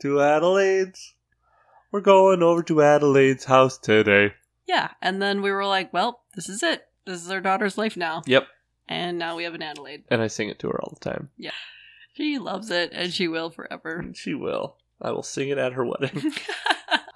To 0.00 0.20
Adelaide's. 0.20 1.14
We're 1.92 2.00
going 2.00 2.42
over 2.42 2.64
to 2.64 2.82
Adelaide's 2.82 3.44
house 3.44 3.78
today. 3.78 4.34
Yeah, 4.66 4.90
and 5.00 5.22
then 5.22 5.42
we 5.42 5.52
were 5.52 5.66
like, 5.66 5.92
"Well, 5.92 6.22
this 6.34 6.48
is 6.48 6.64
it. 6.64 6.88
This 7.04 7.22
is 7.22 7.30
our 7.30 7.40
daughter's 7.40 7.78
life 7.78 7.96
now." 7.96 8.22
Yep. 8.26 8.48
And 8.88 9.18
now 9.18 9.36
we 9.36 9.44
have 9.44 9.54
an 9.54 9.62
Adelaide. 9.62 10.04
And 10.10 10.20
I 10.20 10.26
sing 10.26 10.48
it 10.48 10.58
to 10.60 10.68
her 10.68 10.80
all 10.80 10.96
the 10.98 11.10
time. 11.10 11.30
Yeah. 11.36 11.52
She 12.14 12.38
loves 12.38 12.70
it, 12.70 12.90
and 12.92 13.12
she 13.12 13.28
will 13.28 13.50
forever. 13.50 14.04
She 14.14 14.34
will. 14.34 14.76
I 15.00 15.10
will 15.12 15.22
sing 15.22 15.48
it 15.48 15.58
at 15.58 15.72
her 15.72 15.84
wedding. 15.84 16.14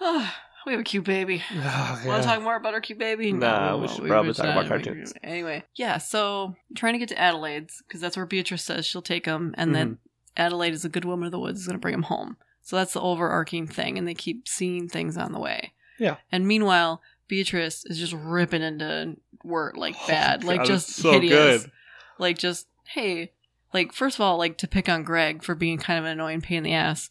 we 0.66 0.72
have 0.72 0.80
a 0.80 0.84
cute 0.84 1.04
baby. 1.04 1.42
Oh, 1.54 2.02
Want 2.06 2.22
to 2.22 2.28
talk 2.28 2.42
more 2.42 2.56
about 2.56 2.74
our 2.74 2.80
cute 2.80 2.98
baby? 2.98 3.32
Nah, 3.32 3.76
we 3.76 3.88
should 3.88 4.06
probably 4.06 4.32
talk 4.32 4.46
about 4.46 4.68
cartoons. 4.68 5.12
Anyway, 5.22 5.64
yeah. 5.76 5.98
So 5.98 6.56
trying 6.74 6.94
to 6.94 6.98
get 6.98 7.08
to 7.10 7.20
Adelaide's 7.20 7.82
because 7.86 8.00
that's 8.00 8.16
where 8.16 8.26
Beatrice 8.26 8.64
says 8.64 8.86
she'll 8.86 9.02
take 9.02 9.26
him, 9.26 9.54
and 9.58 9.74
then 9.74 9.86
Mm-hmm. 9.88 10.00
Adelaide 10.38 10.74
is 10.74 10.84
a 10.84 10.90
good 10.90 11.06
woman 11.06 11.24
of 11.24 11.32
the 11.32 11.38
woods 11.38 11.60
is 11.60 11.66
going 11.66 11.78
to 11.78 11.80
bring 11.80 11.94
him 11.94 12.02
home. 12.02 12.36
So 12.60 12.76
that's 12.76 12.92
the 12.92 13.00
overarching 13.00 13.66
thing, 13.66 13.96
and 13.96 14.06
they 14.06 14.12
keep 14.12 14.46
seeing 14.46 14.86
things 14.86 15.16
on 15.16 15.32
the 15.32 15.38
way. 15.38 15.72
Yeah. 15.98 16.16
And 16.30 16.46
meanwhile, 16.46 17.00
Beatrice 17.26 17.86
is 17.86 17.98
just 17.98 18.12
ripping 18.12 18.60
into 18.60 19.16
Wirt 19.46 19.76
like 19.76 19.94
Oh, 20.02 20.06
bad, 20.08 20.44
like 20.44 20.58
God, 20.58 20.66
just 20.66 20.88
so 20.90 21.12
hideous. 21.12 21.62
good. 21.62 21.70
Like 22.18 22.38
just 22.38 22.66
hey, 22.84 23.32
like 23.72 23.92
first 23.92 24.16
of 24.16 24.20
all, 24.20 24.36
like 24.38 24.58
to 24.58 24.68
pick 24.68 24.88
on 24.88 25.02
Greg 25.04 25.42
for 25.42 25.54
being 25.54 25.78
kind 25.78 25.98
of 25.98 26.04
an 26.04 26.12
annoying 26.12 26.40
pain 26.40 26.58
in 26.58 26.64
the 26.64 26.72
ass. 26.74 27.10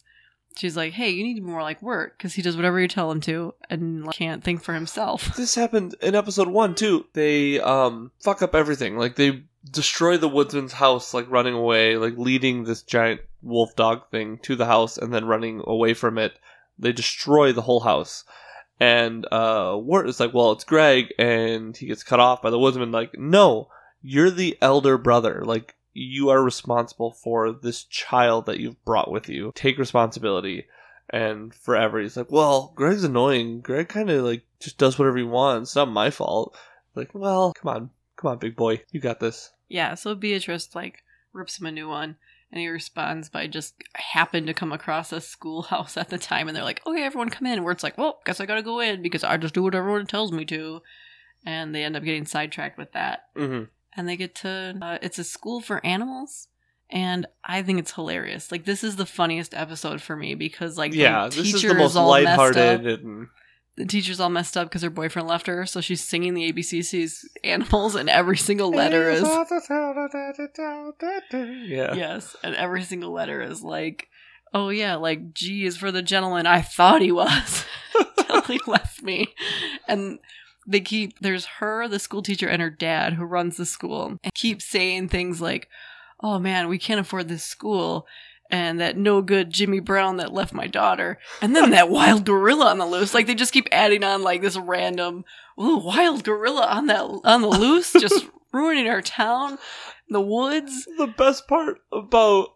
She's 0.56 0.76
like, 0.76 0.94
hey, 0.94 1.10
you 1.10 1.22
need 1.22 1.34
to 1.34 1.42
be 1.42 1.46
more 1.50 1.60
like 1.62 1.82
Wirt 1.82 2.16
because 2.16 2.32
he 2.32 2.40
does 2.40 2.56
whatever 2.56 2.80
you 2.80 2.88
tell 2.88 3.10
him 3.12 3.20
to 3.22 3.52
and 3.68 4.06
like, 4.06 4.16
can't 4.16 4.42
think 4.42 4.62
for 4.62 4.72
himself. 4.72 5.32
This 5.36 5.54
happened 5.54 5.94
in 6.00 6.14
episode 6.14 6.48
one 6.48 6.74
too. 6.74 7.06
They 7.12 7.60
um 7.60 8.10
fuck 8.20 8.40
up 8.42 8.54
everything. 8.54 8.96
Like 8.96 9.16
they 9.16 9.42
destroy 9.70 10.16
the 10.16 10.30
woodsman's 10.30 10.72
house, 10.72 11.12
like 11.12 11.30
running 11.30 11.54
away, 11.54 11.96
like 11.98 12.16
leading 12.16 12.64
this 12.64 12.82
giant 12.82 13.20
wolf 13.42 13.76
dog 13.76 14.08
thing 14.10 14.38
to 14.44 14.56
the 14.56 14.64
house 14.66 14.96
and 14.96 15.12
then 15.12 15.26
running 15.26 15.60
away 15.66 15.92
from 15.92 16.16
it. 16.18 16.38
They 16.78 16.92
destroy 16.92 17.52
the 17.52 17.62
whole 17.62 17.80
house. 17.80 18.24
And 18.78 19.26
uh 19.32 19.78
Wirt 19.80 20.08
is 20.08 20.20
like, 20.20 20.34
Well, 20.34 20.52
it's 20.52 20.64
Greg 20.64 21.12
and 21.18 21.76
he 21.76 21.86
gets 21.86 22.02
cut 22.02 22.20
off 22.20 22.42
by 22.42 22.50
the 22.50 22.58
woodsman, 22.58 22.92
like, 22.92 23.18
no, 23.18 23.68
you're 24.02 24.30
the 24.30 24.58
elder 24.60 24.98
brother. 24.98 25.42
Like 25.44 25.74
you 25.94 26.28
are 26.28 26.42
responsible 26.42 27.12
for 27.12 27.52
this 27.52 27.84
child 27.84 28.46
that 28.46 28.60
you've 28.60 28.84
brought 28.84 29.10
with 29.10 29.28
you. 29.28 29.52
Take 29.54 29.78
responsibility. 29.78 30.66
And 31.08 31.54
forever 31.54 32.00
he's 32.00 32.16
like, 32.16 32.30
Well, 32.30 32.72
Greg's 32.74 33.04
annoying. 33.04 33.60
Greg 33.60 33.88
kinda 33.88 34.22
like 34.22 34.44
just 34.60 34.78
does 34.78 34.98
whatever 34.98 35.16
he 35.18 35.24
wants. 35.24 35.70
It's 35.70 35.76
not 35.76 35.88
my 35.88 36.10
fault. 36.10 36.56
Like, 36.94 37.14
well, 37.14 37.52
come 37.54 37.68
on. 37.68 37.90
Come 38.16 38.30
on, 38.30 38.38
big 38.38 38.56
boy. 38.56 38.82
You 38.90 39.00
got 39.00 39.20
this. 39.20 39.50
Yeah, 39.68 39.94
so 39.94 40.14
Beatrice 40.14 40.74
like 40.74 41.02
rips 41.32 41.60
him 41.60 41.66
a 41.66 41.72
new 41.72 41.88
one, 41.88 42.16
and 42.56 42.62
he 42.62 42.68
responds 42.68 43.28
by 43.28 43.46
just 43.46 43.74
happened 43.94 44.46
to 44.46 44.54
come 44.54 44.72
across 44.72 45.12
a 45.12 45.20
schoolhouse 45.20 45.98
at 45.98 46.08
the 46.08 46.16
time, 46.16 46.48
and 46.48 46.56
they're 46.56 46.64
like, 46.64 46.80
"Okay, 46.86 47.02
everyone 47.02 47.28
come 47.28 47.46
in." 47.46 47.62
Where 47.62 47.72
it's 47.72 47.82
like, 47.82 47.98
"Well, 47.98 48.20
guess 48.24 48.40
I 48.40 48.46
gotta 48.46 48.62
go 48.62 48.80
in 48.80 49.02
because 49.02 49.22
I 49.22 49.36
just 49.36 49.52
do 49.52 49.62
what 49.62 49.74
everyone 49.74 50.06
tells 50.06 50.32
me 50.32 50.46
to," 50.46 50.80
and 51.44 51.74
they 51.74 51.84
end 51.84 51.96
up 51.96 52.02
getting 52.02 52.24
sidetracked 52.24 52.78
with 52.78 52.92
that, 52.92 53.24
Mm-hmm. 53.36 53.64
and 53.94 54.08
they 54.08 54.16
get 54.16 54.34
to 54.36 54.78
uh, 54.80 54.98
it's 55.02 55.18
a 55.18 55.24
school 55.24 55.60
for 55.60 55.84
animals. 55.84 56.48
And 56.88 57.26
I 57.44 57.62
think 57.62 57.78
it's 57.80 57.92
hilarious. 57.94 58.50
Like 58.52 58.64
this 58.64 58.82
is 58.84 58.96
the 58.96 59.06
funniest 59.06 59.52
episode 59.54 60.00
for 60.00 60.16
me 60.16 60.34
because 60.34 60.78
like 60.78 60.94
Yeah, 60.94 61.24
the 61.28 61.36
this 61.36 61.46
is 61.48 61.52
teacher 61.54 61.68
the 61.68 61.74
most 61.74 61.96
all 61.96 62.10
messed 62.22 62.28
up 62.28 62.38
lighthearted 62.56 63.02
and 63.04 63.26
the 63.76 63.84
teacher's 63.84 64.20
all 64.20 64.30
messed 64.30 64.56
up 64.56 64.68
because 64.68 64.82
her 64.82 64.90
boyfriend 64.90 65.28
left 65.28 65.46
her, 65.46 65.66
so 65.66 65.80
she's 65.80 66.02
singing 66.02 66.34
the 66.34 66.52
ABC's 66.52 67.28
animals, 67.44 67.94
and 67.94 68.08
every 68.08 68.38
single 68.38 68.70
letter 68.70 69.10
is 69.10 69.22
yeah. 71.66 71.94
yes, 71.94 72.34
and 72.42 72.54
every 72.56 72.82
single 72.82 73.12
letter 73.12 73.42
is 73.42 73.62
like, 73.62 74.08
oh 74.54 74.70
yeah, 74.70 74.94
like 74.96 75.34
G 75.34 75.66
is 75.66 75.76
for 75.76 75.92
the 75.92 76.02
gentleman 76.02 76.46
I 76.46 76.62
thought 76.62 77.02
he 77.02 77.12
was 77.12 77.64
till 78.26 78.42
he 78.42 78.60
left 78.66 79.02
me, 79.02 79.34
and 79.86 80.18
they 80.66 80.80
keep 80.80 81.18
there's 81.20 81.44
her, 81.44 81.86
the 81.86 81.98
school 81.98 82.22
teacher, 82.22 82.48
and 82.48 82.62
her 82.62 82.70
dad 82.70 83.12
who 83.12 83.24
runs 83.24 83.56
the 83.56 83.66
school, 83.66 84.18
and 84.24 84.34
keep 84.34 84.62
saying 84.62 85.08
things 85.08 85.40
like. 85.40 85.68
oh 86.22 86.38
man, 86.38 86.66
we 86.68 86.78
can't 86.78 86.98
afford 87.00 87.28
this 87.28 87.44
school. 87.44 88.06
And 88.50 88.80
that 88.80 88.96
no 88.96 89.22
good 89.22 89.50
Jimmy 89.50 89.80
Brown 89.80 90.18
that 90.18 90.32
left 90.32 90.52
my 90.52 90.66
daughter. 90.66 91.18
And 91.40 91.54
then 91.54 91.70
that 91.70 91.90
wild 91.90 92.24
gorilla 92.24 92.70
on 92.70 92.78
the 92.78 92.86
loose. 92.86 93.14
Like 93.14 93.26
they 93.26 93.34
just 93.34 93.52
keep 93.52 93.68
adding 93.72 94.04
on 94.04 94.22
like 94.22 94.42
this 94.42 94.56
random, 94.56 95.24
ooh, 95.60 95.78
wild 95.78 96.24
gorilla 96.24 96.66
on 96.66 96.86
that 96.86 97.02
on 97.24 97.42
the 97.42 97.48
loose, 97.48 97.92
just 98.00 98.26
ruining 98.52 98.88
our 98.88 99.02
town, 99.02 99.58
the 100.08 100.20
woods. 100.20 100.86
The 100.96 101.06
best 101.06 101.48
part 101.48 101.80
about 101.92 102.54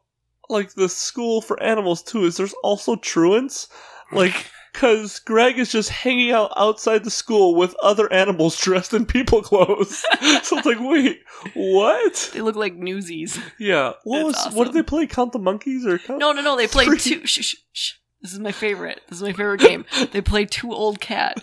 like 0.48 0.74
the 0.74 0.88
school 0.88 1.40
for 1.40 1.62
animals 1.62 2.02
too 2.02 2.24
is 2.24 2.36
there's 2.36 2.54
also 2.62 2.96
truants, 2.96 3.68
like 4.12 4.46
because 4.72 5.18
Greg 5.20 5.58
is 5.58 5.70
just 5.70 5.88
hanging 5.90 6.30
out 6.32 6.52
outside 6.56 7.04
the 7.04 7.10
school 7.10 7.54
with 7.54 7.74
other 7.82 8.12
animals 8.12 8.58
dressed 8.60 8.92
in 8.94 9.06
people 9.06 9.42
clothes. 9.50 9.96
so 10.42 10.58
it's 10.58 10.66
like, 10.66 10.78
wait, 10.80 11.20
what? 11.54 12.30
They 12.32 12.40
look 12.40 12.56
like 12.56 12.74
newsies. 12.74 13.38
Yeah, 13.58 13.92
what 14.04 14.24
was 14.24 14.34
That's 14.36 14.54
what 14.54 14.64
did 14.64 14.74
they 14.74 14.82
play? 14.82 15.06
Count 15.06 15.32
the 15.32 15.38
monkeys 15.38 15.86
or 15.86 15.98
count? 15.98 16.18
No, 16.18 16.32
no, 16.32 16.42
no. 16.42 16.56
They 16.56 16.66
play 16.66 16.84
Three. 16.86 16.98
two. 16.98 17.26
Shh, 17.26 17.40
shh, 17.44 17.54
shh. 17.72 17.92
This 18.22 18.32
is 18.32 18.38
my 18.38 18.52
favorite. 18.52 19.00
This 19.08 19.18
is 19.18 19.22
my 19.22 19.32
favorite 19.32 19.60
game. 19.60 19.84
They 20.12 20.20
play 20.20 20.44
two 20.44 20.72
old 20.72 21.00
cat, 21.00 21.42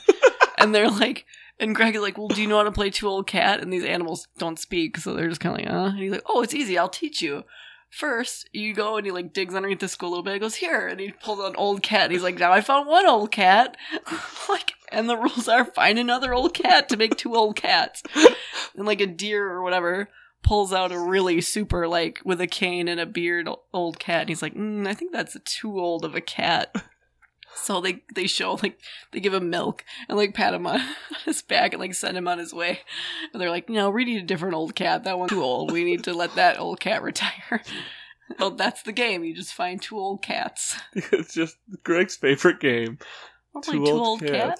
and 0.57 0.75
they're 0.75 0.89
like, 0.89 1.25
and 1.59 1.73
Greg 1.75 1.95
is 1.95 2.01
like, 2.01 2.17
"Well, 2.17 2.27
do 2.27 2.41
you 2.41 2.47
know 2.47 2.57
how 2.57 2.63
to 2.63 2.71
play 2.71 2.89
two 2.91 3.07
old 3.07 3.25
cat?" 3.27 3.61
And 3.61 3.73
these 3.73 3.83
animals 3.83 4.27
don't 4.37 4.59
speak, 4.59 4.97
so 4.97 5.13
they're 5.13 5.27
just 5.29 5.41
kind 5.41 5.59
of 5.59 5.65
like, 5.65 5.73
"Uh." 5.73 5.85
And 5.89 5.97
he's 5.99 6.11
like, 6.11 6.23
"Oh, 6.27 6.41
it's 6.41 6.53
easy. 6.53 6.77
I'll 6.77 6.87
teach 6.89 7.21
you." 7.21 7.43
First, 7.89 8.49
you 8.51 8.73
go 8.73 8.97
and 8.97 9.05
he 9.05 9.11
like 9.11 9.33
digs 9.33 9.55
underneath 9.55 9.79
the 9.79 9.87
school 9.87 10.09
a 10.09 10.11
little 10.11 10.23
bit. 10.23 10.39
Goes 10.39 10.55
here, 10.55 10.87
and 10.87 10.99
he 10.99 11.11
pulls 11.11 11.39
out 11.39 11.51
an 11.51 11.55
old 11.55 11.81
cat. 11.81 12.05
And 12.05 12.11
he's 12.11 12.23
like, 12.23 12.37
"Now 12.37 12.51
I 12.51 12.61
found 12.61 12.87
one 12.87 13.07
old 13.07 13.31
cat." 13.31 13.77
like, 14.49 14.73
and 14.91 15.09
the 15.09 15.17
rules 15.17 15.47
are 15.47 15.65
find 15.65 15.97
another 15.97 16.33
old 16.33 16.53
cat 16.53 16.89
to 16.89 16.97
make 16.97 17.15
two 17.15 17.35
old 17.35 17.55
cats, 17.55 18.03
and 18.75 18.85
like 18.85 19.01
a 19.01 19.07
deer 19.07 19.49
or 19.49 19.63
whatever 19.63 20.09
pulls 20.43 20.71
out 20.71 20.91
a 20.91 20.99
really 20.99 21.41
super 21.41 21.87
like 21.87 22.21
with 22.23 22.39
a 22.39 22.47
cane 22.47 22.87
and 22.87 22.99
a 22.99 23.05
beard 23.05 23.49
old 23.73 23.99
cat 23.99 24.21
and 24.21 24.29
he's 24.29 24.41
like 24.41 24.55
mm, 24.55 24.87
i 24.87 24.93
think 24.93 25.11
that's 25.11 25.35
too 25.43 25.79
old 25.79 26.05
of 26.05 26.15
a 26.15 26.21
cat 26.21 26.73
so 27.55 27.81
they 27.81 28.03
they 28.13 28.27
show 28.27 28.57
like 28.61 28.79
they 29.11 29.19
give 29.19 29.33
him 29.33 29.49
milk 29.49 29.83
and 30.07 30.17
like 30.17 30.33
pat 30.33 30.53
him 30.53 30.67
on 30.67 30.79
his 31.25 31.41
back 31.41 31.73
and 31.73 31.79
like 31.79 31.93
send 31.93 32.17
him 32.17 32.27
on 32.27 32.37
his 32.39 32.53
way. 32.53 32.81
And 33.33 33.41
they're 33.41 33.49
like 33.49 33.69
no 33.69 33.89
we 33.89 34.05
need 34.05 34.21
a 34.21 34.25
different 34.25 34.55
old 34.55 34.75
cat. 34.75 35.03
That 35.03 35.17
one's 35.19 35.31
too 35.31 35.43
old. 35.43 35.71
We 35.71 35.83
need 35.83 36.03
to 36.05 36.13
let 36.13 36.35
that 36.35 36.59
old 36.59 36.79
cat 36.79 37.01
retire. 37.03 37.61
Well 38.39 38.51
that's 38.51 38.83
the 38.83 38.91
game. 38.91 39.23
You 39.23 39.33
just 39.35 39.53
find 39.53 39.81
two 39.81 39.97
old 39.97 40.21
cats. 40.21 40.77
It's 40.95 41.33
just 41.33 41.57
Greg's 41.83 42.15
favorite 42.15 42.59
game. 42.59 42.99
Two 43.63 43.85
old 43.87 44.21
cat 44.21 44.59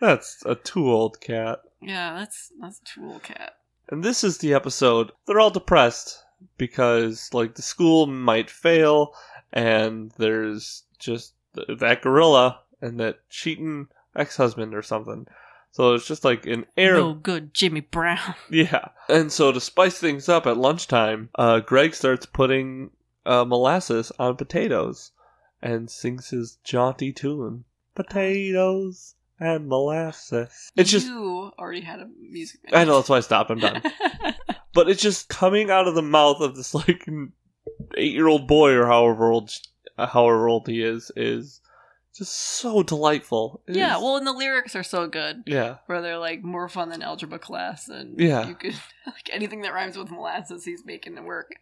That's 0.00 0.42
a 0.46 0.54
two 0.54 0.90
old 0.90 1.20
cat. 1.20 1.60
yeah 1.80 2.14
that's 2.14 2.50
that's 2.60 2.80
a 2.80 2.84
two 2.84 3.04
old 3.12 3.22
cat. 3.22 3.54
And 3.90 4.02
this 4.02 4.24
is 4.24 4.38
the 4.38 4.54
episode. 4.54 5.12
They're 5.26 5.40
all 5.40 5.50
depressed 5.50 6.24
because, 6.56 7.28
like, 7.34 7.56
the 7.56 7.62
school 7.62 8.06
might 8.06 8.48
fail, 8.48 9.12
and 9.52 10.10
there's 10.16 10.84
just 10.98 11.34
th- 11.54 11.78
that 11.78 12.02
gorilla 12.02 12.60
and 12.80 12.98
that 13.00 13.28
cheating 13.28 13.88
ex 14.16 14.36
husband 14.36 14.74
or 14.74 14.82
something. 14.82 15.26
So 15.70 15.94
it's 15.94 16.06
just 16.06 16.24
like 16.24 16.44
an 16.46 16.66
air 16.76 16.94
no 16.94 17.14
good 17.14 17.54
jimmy 17.54 17.80
brown 17.80 18.34
Yeah. 18.50 18.88
And 19.08 19.32
so 19.32 19.52
to 19.52 19.60
spice 19.60 19.98
things 19.98 20.28
up 20.28 20.46
at 20.46 20.58
lunchtime, 20.58 21.30
uh, 21.34 21.60
Greg 21.60 21.94
starts 21.94 22.26
putting 22.26 22.90
uh, 23.24 23.44
molasses 23.44 24.12
on 24.18 24.36
potatoes 24.36 25.12
and 25.62 25.90
sings 25.90 26.30
his 26.30 26.58
jaunty 26.64 27.12
tune 27.12 27.64
Potatoes 27.94 29.14
and 29.38 29.68
molasses. 29.68 30.72
It's 30.76 30.90
just. 30.90 31.06
you 31.06 31.52
already 31.58 31.80
had 31.80 32.00
a 32.00 32.08
music 32.20 32.60
I 32.72 32.84
know, 32.84 32.96
that's 32.96 33.08
why 33.08 33.18
I 33.18 33.20
stopped. 33.20 33.50
I'm 33.50 33.58
done. 33.58 33.82
but 34.74 34.88
it's 34.88 35.02
just 35.02 35.28
coming 35.28 35.70
out 35.70 35.88
of 35.88 35.94
the 35.94 36.02
mouth 36.02 36.40
of 36.40 36.56
this 36.56 36.74
like 36.74 37.06
eight 37.96 38.12
year 38.12 38.28
old 38.28 38.46
boy 38.46 38.72
or 38.72 38.86
however 38.86 39.30
old 39.30 39.52
Uh, 39.98 40.06
however 40.06 40.48
old 40.48 40.66
he 40.68 40.82
is 40.82 41.10
is 41.16 41.60
just 42.16 42.32
so 42.32 42.82
delightful. 42.82 43.62
It 43.66 43.76
yeah, 43.76 43.96
is- 43.96 44.02
well, 44.02 44.16
and 44.16 44.26
the 44.26 44.32
lyrics 44.32 44.76
are 44.76 44.82
so 44.82 45.06
good. 45.06 45.42
yeah, 45.46 45.76
Where 45.86 46.02
they're 46.02 46.18
like 46.18 46.42
more 46.42 46.68
fun 46.68 46.88
than 46.90 47.02
algebra 47.02 47.38
class, 47.38 47.88
and 47.88 48.18
Yeah. 48.20 48.46
you 48.46 48.54
could 48.54 48.74
like 49.06 49.30
anything 49.32 49.62
that 49.62 49.72
rhymes 49.72 49.96
with 49.96 50.10
molasses, 50.10 50.64
he's 50.64 50.84
making 50.84 51.16
it 51.16 51.24
work. 51.24 51.54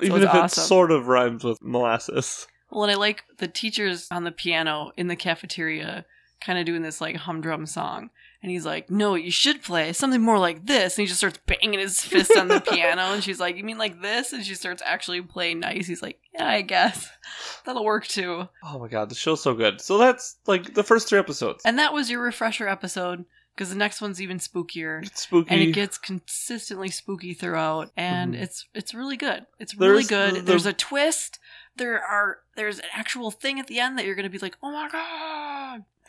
So 0.00 0.06
even 0.06 0.22
if 0.22 0.28
awesome. 0.30 0.62
it 0.62 0.66
sort 0.66 0.90
of 0.90 1.08
rhymes 1.08 1.44
with 1.44 1.58
molasses. 1.62 2.46
Well, 2.70 2.84
and 2.84 2.92
I 2.92 2.94
like 2.94 3.24
the 3.38 3.48
teachers 3.48 4.06
on 4.10 4.24
the 4.24 4.30
piano 4.32 4.92
in 4.96 5.08
the 5.08 5.16
cafeteria, 5.16 6.04
kind 6.40 6.58
of 6.58 6.64
doing 6.64 6.82
this 6.82 7.00
like 7.00 7.16
humdrum 7.16 7.66
song, 7.66 8.10
and 8.42 8.50
he's 8.50 8.64
like, 8.64 8.90
"No, 8.90 9.14
you 9.14 9.30
should 9.30 9.62
play 9.62 9.92
something 9.92 10.20
more 10.22 10.38
like 10.38 10.66
this," 10.66 10.96
and 10.96 11.02
he 11.02 11.06
just 11.06 11.18
starts 11.20 11.38
banging 11.46 11.78
his 11.78 12.00
fist 12.00 12.36
on 12.36 12.48
the 12.48 12.60
piano, 12.72 13.12
and 13.12 13.22
she's 13.24 13.40
like, 13.40 13.56
"You 13.56 13.64
mean 13.64 13.78
like 13.78 14.00
this?" 14.02 14.32
And 14.32 14.44
she 14.44 14.54
starts 14.54 14.82
actually 14.84 15.20
playing 15.22 15.60
nice. 15.60 15.86
He's 15.86 16.02
like, 16.02 16.18
"Yeah, 16.34 16.48
I 16.48 16.62
guess 16.62 17.08
that'll 17.64 17.84
work 17.84 18.06
too." 18.06 18.48
Oh 18.64 18.78
my 18.78 18.88
god, 18.88 19.08
the 19.08 19.14
show's 19.14 19.42
so 19.42 19.54
good. 19.54 19.80
So 19.80 19.98
that's 19.98 20.36
like 20.46 20.74
the 20.74 20.82
first 20.84 21.08
three 21.08 21.18
episodes. 21.18 21.62
And 21.64 21.78
that 21.78 21.92
was 21.92 22.10
your 22.10 22.20
refresher 22.22 22.68
episode 22.68 23.24
because 23.56 23.68
the 23.70 23.76
next 23.76 24.00
one's 24.00 24.22
even 24.22 24.38
spookier. 24.38 25.04
It's 25.04 25.22
spooky. 25.22 25.50
and 25.50 25.60
it 25.60 25.72
gets 25.72 25.98
consistently 25.98 26.88
spooky 26.88 27.34
throughout 27.34 27.90
and 27.96 28.34
Mhm. 28.34 28.40
it's 28.42 28.66
it's 28.74 28.94
really 28.94 29.16
good 29.18 29.44
it's 29.58 29.74
There's 29.74 29.90
really 29.90 30.04
good 30.04 30.34
the- 30.36 30.40
there's 30.42 30.64
a 30.66 30.72
twist 30.72 31.38
there 31.76 32.00
are 32.02 32.38
there's 32.56 32.78
an 32.78 32.86
actual 32.94 33.30
thing 33.30 33.58
at 33.60 33.66
the 33.66 33.78
end 33.80 33.98
that 33.98 34.06
you're 34.06 34.14
gonna 34.14 34.30
be 34.30 34.38
like 34.38 34.56
oh 34.62 34.70
my 34.70 34.88
god 34.90 35.59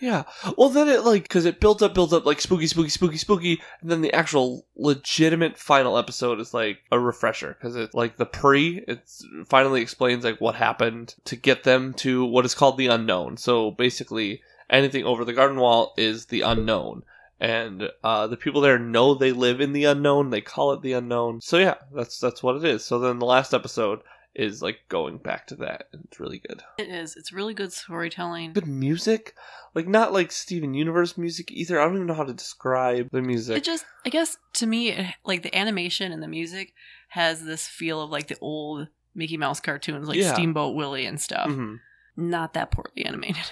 Yeah. 0.01 0.23
Well, 0.57 0.69
then 0.69 0.89
it 0.89 1.05
like 1.05 1.23
because 1.23 1.45
it 1.45 1.59
built 1.59 1.83
up, 1.83 1.93
built 1.93 2.11
up 2.11 2.25
like 2.25 2.41
spooky, 2.41 2.65
spooky, 2.65 2.89
spooky, 2.89 3.17
spooky, 3.17 3.61
and 3.81 3.91
then 3.91 4.01
the 4.01 4.13
actual 4.13 4.65
legitimate 4.75 5.59
final 5.59 5.95
episode 5.95 6.39
is 6.39 6.55
like 6.55 6.79
a 6.91 6.99
refresher 6.99 7.55
because 7.57 7.75
it's 7.75 7.93
like 7.93 8.17
the 8.17 8.25
pre. 8.25 8.83
It 8.87 9.07
finally 9.47 9.81
explains 9.81 10.23
like 10.23 10.41
what 10.41 10.55
happened 10.55 11.13
to 11.25 11.35
get 11.35 11.63
them 11.63 11.93
to 11.95 12.25
what 12.25 12.45
is 12.45 12.55
called 12.55 12.77
the 12.77 12.87
unknown. 12.87 13.37
So 13.37 13.69
basically, 13.69 14.41
anything 14.71 15.05
over 15.05 15.23
the 15.23 15.33
garden 15.33 15.59
wall 15.59 15.93
is 15.97 16.25
the 16.25 16.41
unknown. 16.41 17.03
And 17.39 17.89
uh, 18.03 18.25
the 18.27 18.37
people 18.37 18.61
there 18.61 18.79
know 18.79 19.13
they 19.13 19.31
live 19.31 19.61
in 19.61 19.73
the 19.73 19.85
unknown. 19.85 20.31
They 20.31 20.41
call 20.41 20.73
it 20.73 20.81
the 20.81 20.93
unknown. 20.93 21.41
So 21.41 21.57
yeah, 21.57 21.75
that's 21.93 22.19
that's 22.19 22.41
what 22.41 22.55
it 22.55 22.63
is. 22.63 22.83
So 22.83 22.97
then 22.97 23.19
the 23.19 23.25
last 23.25 23.53
episode 23.53 24.01
is 24.33 24.61
like 24.61 24.79
going 24.87 25.17
back 25.17 25.47
to 25.47 25.55
that. 25.57 25.87
and 25.91 26.03
It's 26.05 26.19
really 26.19 26.39
good. 26.39 26.61
It 26.77 26.87
is. 26.89 27.15
It's 27.15 27.33
really 27.33 27.53
good 27.53 27.73
storytelling. 27.73 28.53
Good 28.53 28.67
music? 28.67 29.35
Like 29.75 29.87
not 29.87 30.13
like 30.13 30.31
steven 30.31 30.73
universe 30.73 31.17
music 31.17 31.51
either. 31.51 31.79
I 31.79 31.85
don't 31.85 31.95
even 31.95 32.07
know 32.07 32.13
how 32.13 32.23
to 32.23 32.33
describe 32.33 33.09
the 33.11 33.21
music. 33.21 33.57
It 33.57 33.63
just 33.63 33.85
i 34.05 34.09
guess 34.09 34.37
to 34.53 34.65
me 34.65 35.13
like 35.25 35.43
the 35.43 35.55
animation 35.55 36.11
and 36.11 36.23
the 36.23 36.27
music 36.27 36.73
has 37.09 37.43
this 37.43 37.67
feel 37.67 38.01
of 38.01 38.09
like 38.09 38.27
the 38.27 38.37
old 38.41 38.87
mickey 39.13 39.37
mouse 39.37 39.59
cartoons 39.59 40.07
like 40.07 40.17
Yeah. 40.17 40.33
steamboat 40.33 40.75
willie 40.75 41.05
and 41.05 41.19
stuff. 41.19 41.49
Mhm. 41.49 41.79
not 42.17 42.53
that 42.53 42.71
poorly 42.71 43.05
animated 43.05 43.43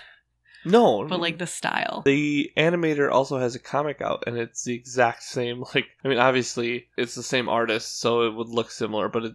no. 0.65 1.05
but 1.07 1.19
like 1.21 1.37
the 1.37 1.47
style. 1.47 2.01
The 2.05 2.51
animator 2.57 3.09
also 3.11 3.37
has 3.39 3.55
a 3.55 3.59
comic 3.59 4.01
out 4.01 4.23
and 4.27 4.37
it's 4.37 4.63
the 4.63 4.73
exact 4.75 5.23
same 5.23 5.61
like 5.75 5.85
i 6.03 6.07
mean 6.07 6.17
obviously 6.17 6.87
it's 6.97 7.15
the 7.15 7.23
same 7.23 7.47
artist 7.49 7.99
so 7.99 8.23
it 8.23 8.33
would 8.33 8.47
look 8.49 8.71
similar 8.71 9.07
but 9.09 9.23
it 9.25 9.33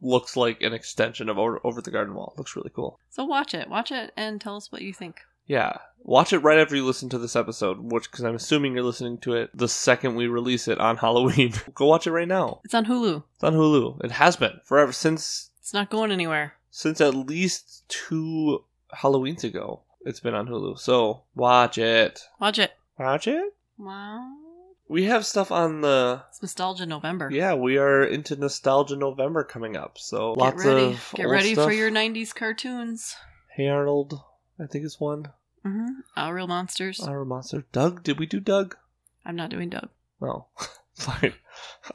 looks 0.00 0.36
like 0.36 0.62
an 0.62 0.72
extension 0.72 1.28
of 1.28 1.38
over, 1.38 1.60
over 1.64 1.80
the 1.80 1.90
garden 1.90 2.14
wall. 2.14 2.34
Looks 2.36 2.56
really 2.56 2.70
cool. 2.74 2.98
So 3.10 3.24
watch 3.24 3.54
it. 3.54 3.68
Watch 3.68 3.90
it 3.92 4.12
and 4.16 4.40
tell 4.40 4.56
us 4.56 4.70
what 4.70 4.82
you 4.82 4.92
think. 4.92 5.20
Yeah. 5.46 5.76
Watch 6.02 6.32
it 6.32 6.38
right 6.38 6.58
after 6.58 6.76
you 6.76 6.84
listen 6.84 7.08
to 7.10 7.18
this 7.18 7.34
episode 7.36 7.78
which 7.80 8.10
because 8.10 8.24
i'm 8.26 8.34
assuming 8.34 8.74
you're 8.74 8.82
listening 8.82 9.16
to 9.18 9.32
it 9.34 9.50
the 9.54 9.68
second 9.68 10.16
we 10.16 10.26
release 10.26 10.68
it 10.68 10.78
on 10.78 10.96
halloween. 11.04 11.52
Go 11.74 11.86
watch 11.86 12.06
it 12.06 12.12
right 12.12 12.28
now. 12.28 12.60
It's 12.64 12.74
on 12.74 12.84
hulu. 12.86 13.22
It's 13.34 13.44
on 13.44 13.54
hulu. 13.54 14.04
It 14.04 14.10
has 14.10 14.36
been 14.36 14.60
forever 14.64 14.92
since 14.92 15.50
it's 15.58 15.72
not 15.72 15.88
going 15.90 16.12
anywhere. 16.12 16.54
since 16.70 17.00
at 17.00 17.14
least 17.14 17.84
two 17.88 18.64
Halloweens 18.94 19.44
ago. 19.44 19.80
It's 20.06 20.20
been 20.20 20.34
on 20.34 20.46
Hulu, 20.46 20.78
so 20.78 21.22
watch 21.34 21.78
it. 21.78 22.20
watch 22.38 22.58
it. 22.58 22.72
Watch 22.98 23.26
it. 23.26 23.54
wow 23.78 24.30
We 24.88 25.04
have 25.04 25.24
stuff 25.24 25.50
on 25.50 25.80
the. 25.80 26.22
It's 26.28 26.42
Nostalgia 26.42 26.86
November. 26.86 27.30
Yeah, 27.32 27.54
we 27.54 27.78
are 27.78 28.04
into 28.04 28.36
nostalgia 28.36 28.96
November 28.96 29.42
coming 29.44 29.76
up, 29.76 29.98
so 29.98 30.34
Get 30.34 30.40
lots 30.40 30.64
ready. 30.64 30.84
of 30.92 31.12
Get 31.14 31.26
old 31.26 31.32
ready 31.32 31.54
stuff. 31.54 31.66
for 31.66 31.72
your 31.72 31.90
90s 31.90 32.34
cartoons. 32.34 33.16
Hey 33.54 33.68
Arnold, 33.68 34.20
I 34.60 34.66
think 34.66 34.84
is 34.84 35.00
one. 35.00 35.28
Mm-hmm. 35.64 36.00
Our 36.16 36.34
Real 36.34 36.46
Monsters. 36.46 37.00
Our 37.00 37.24
monster, 37.24 37.64
Doug. 37.72 38.02
Did 38.02 38.18
we 38.18 38.26
do 38.26 38.40
Doug? 38.40 38.76
I'm 39.24 39.36
not 39.36 39.50
doing 39.50 39.70
Doug. 39.70 39.88
No, 40.20 40.46
fine. 40.94 41.32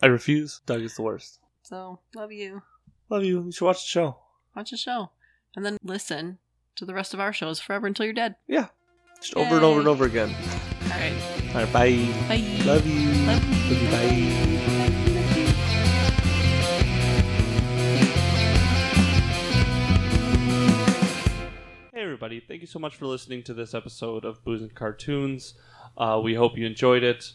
I 0.02 0.08
refuse. 0.08 0.62
Doug 0.66 0.82
is 0.82 0.96
the 0.96 1.04
worst. 1.04 1.40
So, 1.62 2.00
love 2.16 2.32
you. 2.32 2.64
Love 3.10 3.24
you. 3.24 3.44
You 3.46 3.52
should 3.52 3.66
watch 3.66 3.84
the 3.84 3.88
show. 3.90 4.18
Watch 4.56 4.72
the 4.72 4.78
show. 4.78 5.12
And 5.56 5.64
then 5.64 5.78
listen 5.84 6.40
to 6.76 6.86
the 6.86 6.94
rest 6.96 7.14
of 7.14 7.20
our 7.20 7.34
shows 7.34 7.60
forever 7.60 7.86
until 7.86 8.06
you're 8.06 8.14
dead. 8.14 8.36
Yeah 8.48 8.68
just 9.20 9.36
over 9.36 9.56
and 9.56 9.66
over 9.66 9.80
and 9.80 9.86
Yay. 9.88 9.92
over 9.92 10.06
again. 10.06 10.36
All 10.84 10.90
right. 10.90 11.39
All 11.50 11.56
right, 11.56 11.74
bye. 11.74 11.90
Bye. 12.28 12.64
Love 12.64 12.86
you. 12.86 13.10
Love 13.26 13.44
you. 13.44 13.72
Love 13.72 13.72
you. 13.72 13.90
Bye. 13.90 15.30
Hey, 21.92 22.04
everybody. 22.04 22.40
Thank 22.40 22.62
you 22.62 22.68
so 22.68 22.78
much 22.78 22.96
for 22.96 23.08
listening 23.08 23.42
to 23.44 23.54
this 23.56 23.74
episode 23.74 24.26
of 24.26 24.44
Booze 24.44 24.62
and 24.62 24.76
Cartoons. 24.76 25.56
Uh, 25.98 26.22
we 26.24 26.36
hope 26.36 26.56
you 26.56 26.68
enjoyed 26.68 27.02
it. 27.04 27.34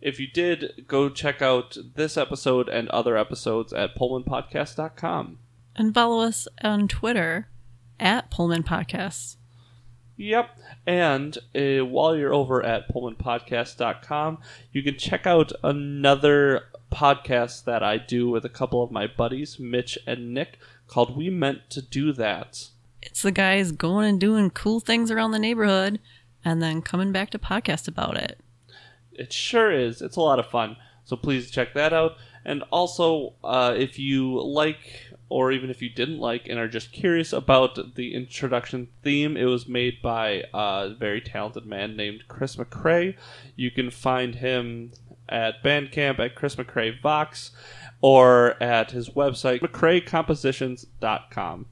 If 0.00 0.20
you 0.20 0.28
did, 0.28 0.84
go 0.86 1.08
check 1.08 1.42
out 1.42 1.76
this 1.96 2.16
episode 2.16 2.68
and 2.68 2.88
other 2.90 3.16
episodes 3.16 3.72
at 3.72 3.96
PullmanPodcast.com. 3.96 5.38
And 5.74 5.92
follow 5.92 6.20
us 6.20 6.46
on 6.62 6.86
Twitter 6.86 7.48
at 7.98 8.30
Pullman 8.30 8.62
Podcasts. 8.62 9.36
Yep. 10.16 10.58
And 10.86 11.36
uh, 11.54 11.84
while 11.84 12.16
you're 12.16 12.32
over 12.32 12.62
at 12.64 12.88
PullmanPodcast.com, 12.92 14.38
you 14.72 14.82
can 14.82 14.96
check 14.96 15.26
out 15.26 15.52
another 15.62 16.62
podcast 16.92 17.64
that 17.64 17.82
I 17.82 17.98
do 17.98 18.28
with 18.28 18.44
a 18.44 18.50
couple 18.50 18.82
of 18.82 18.90
my 18.90 19.06
buddies, 19.06 19.58
Mitch 19.58 19.98
and 20.06 20.32
Nick, 20.32 20.58
called 20.86 21.16
We 21.16 21.28
Meant 21.30 21.68
to 21.70 21.82
Do 21.82 22.12
That. 22.12 22.68
It's 23.02 23.22
the 23.22 23.32
guys 23.32 23.72
going 23.72 24.08
and 24.08 24.20
doing 24.20 24.50
cool 24.50 24.80
things 24.80 25.10
around 25.10 25.32
the 25.32 25.38
neighborhood 25.38 26.00
and 26.44 26.62
then 26.62 26.82
coming 26.82 27.12
back 27.12 27.30
to 27.30 27.38
podcast 27.38 27.88
about 27.88 28.16
it. 28.16 28.40
It 29.12 29.32
sure 29.32 29.72
is. 29.72 30.00
It's 30.00 30.16
a 30.16 30.20
lot 30.20 30.38
of 30.38 30.46
fun. 30.46 30.76
So 31.04 31.16
please 31.16 31.50
check 31.50 31.74
that 31.74 31.92
out. 31.92 32.16
And 32.44 32.62
also, 32.70 33.34
uh, 33.42 33.74
if 33.76 33.98
you 33.98 34.40
like, 34.40 35.05
or 35.28 35.52
even 35.52 35.70
if 35.70 35.82
you 35.82 35.88
didn't 35.88 36.18
like, 36.18 36.48
and 36.48 36.58
are 36.58 36.68
just 36.68 36.92
curious 36.92 37.32
about 37.32 37.96
the 37.96 38.14
introduction 38.14 38.88
theme, 39.02 39.36
it 39.36 39.46
was 39.46 39.66
made 39.66 40.00
by 40.02 40.44
a 40.54 40.94
very 40.98 41.20
talented 41.20 41.66
man 41.66 41.96
named 41.96 42.28
Chris 42.28 42.56
McCrae. 42.56 43.16
You 43.56 43.70
can 43.70 43.90
find 43.90 44.36
him 44.36 44.92
at 45.28 45.62
Bandcamp 45.62 46.18
at 46.20 46.36
Chris 46.36 46.54
McCrae 46.54 47.00
Vox 47.00 47.50
or 48.00 48.62
at 48.62 48.92
his 48.92 49.10
website, 49.10 49.60
McCraeCompositions.com. 49.60 51.66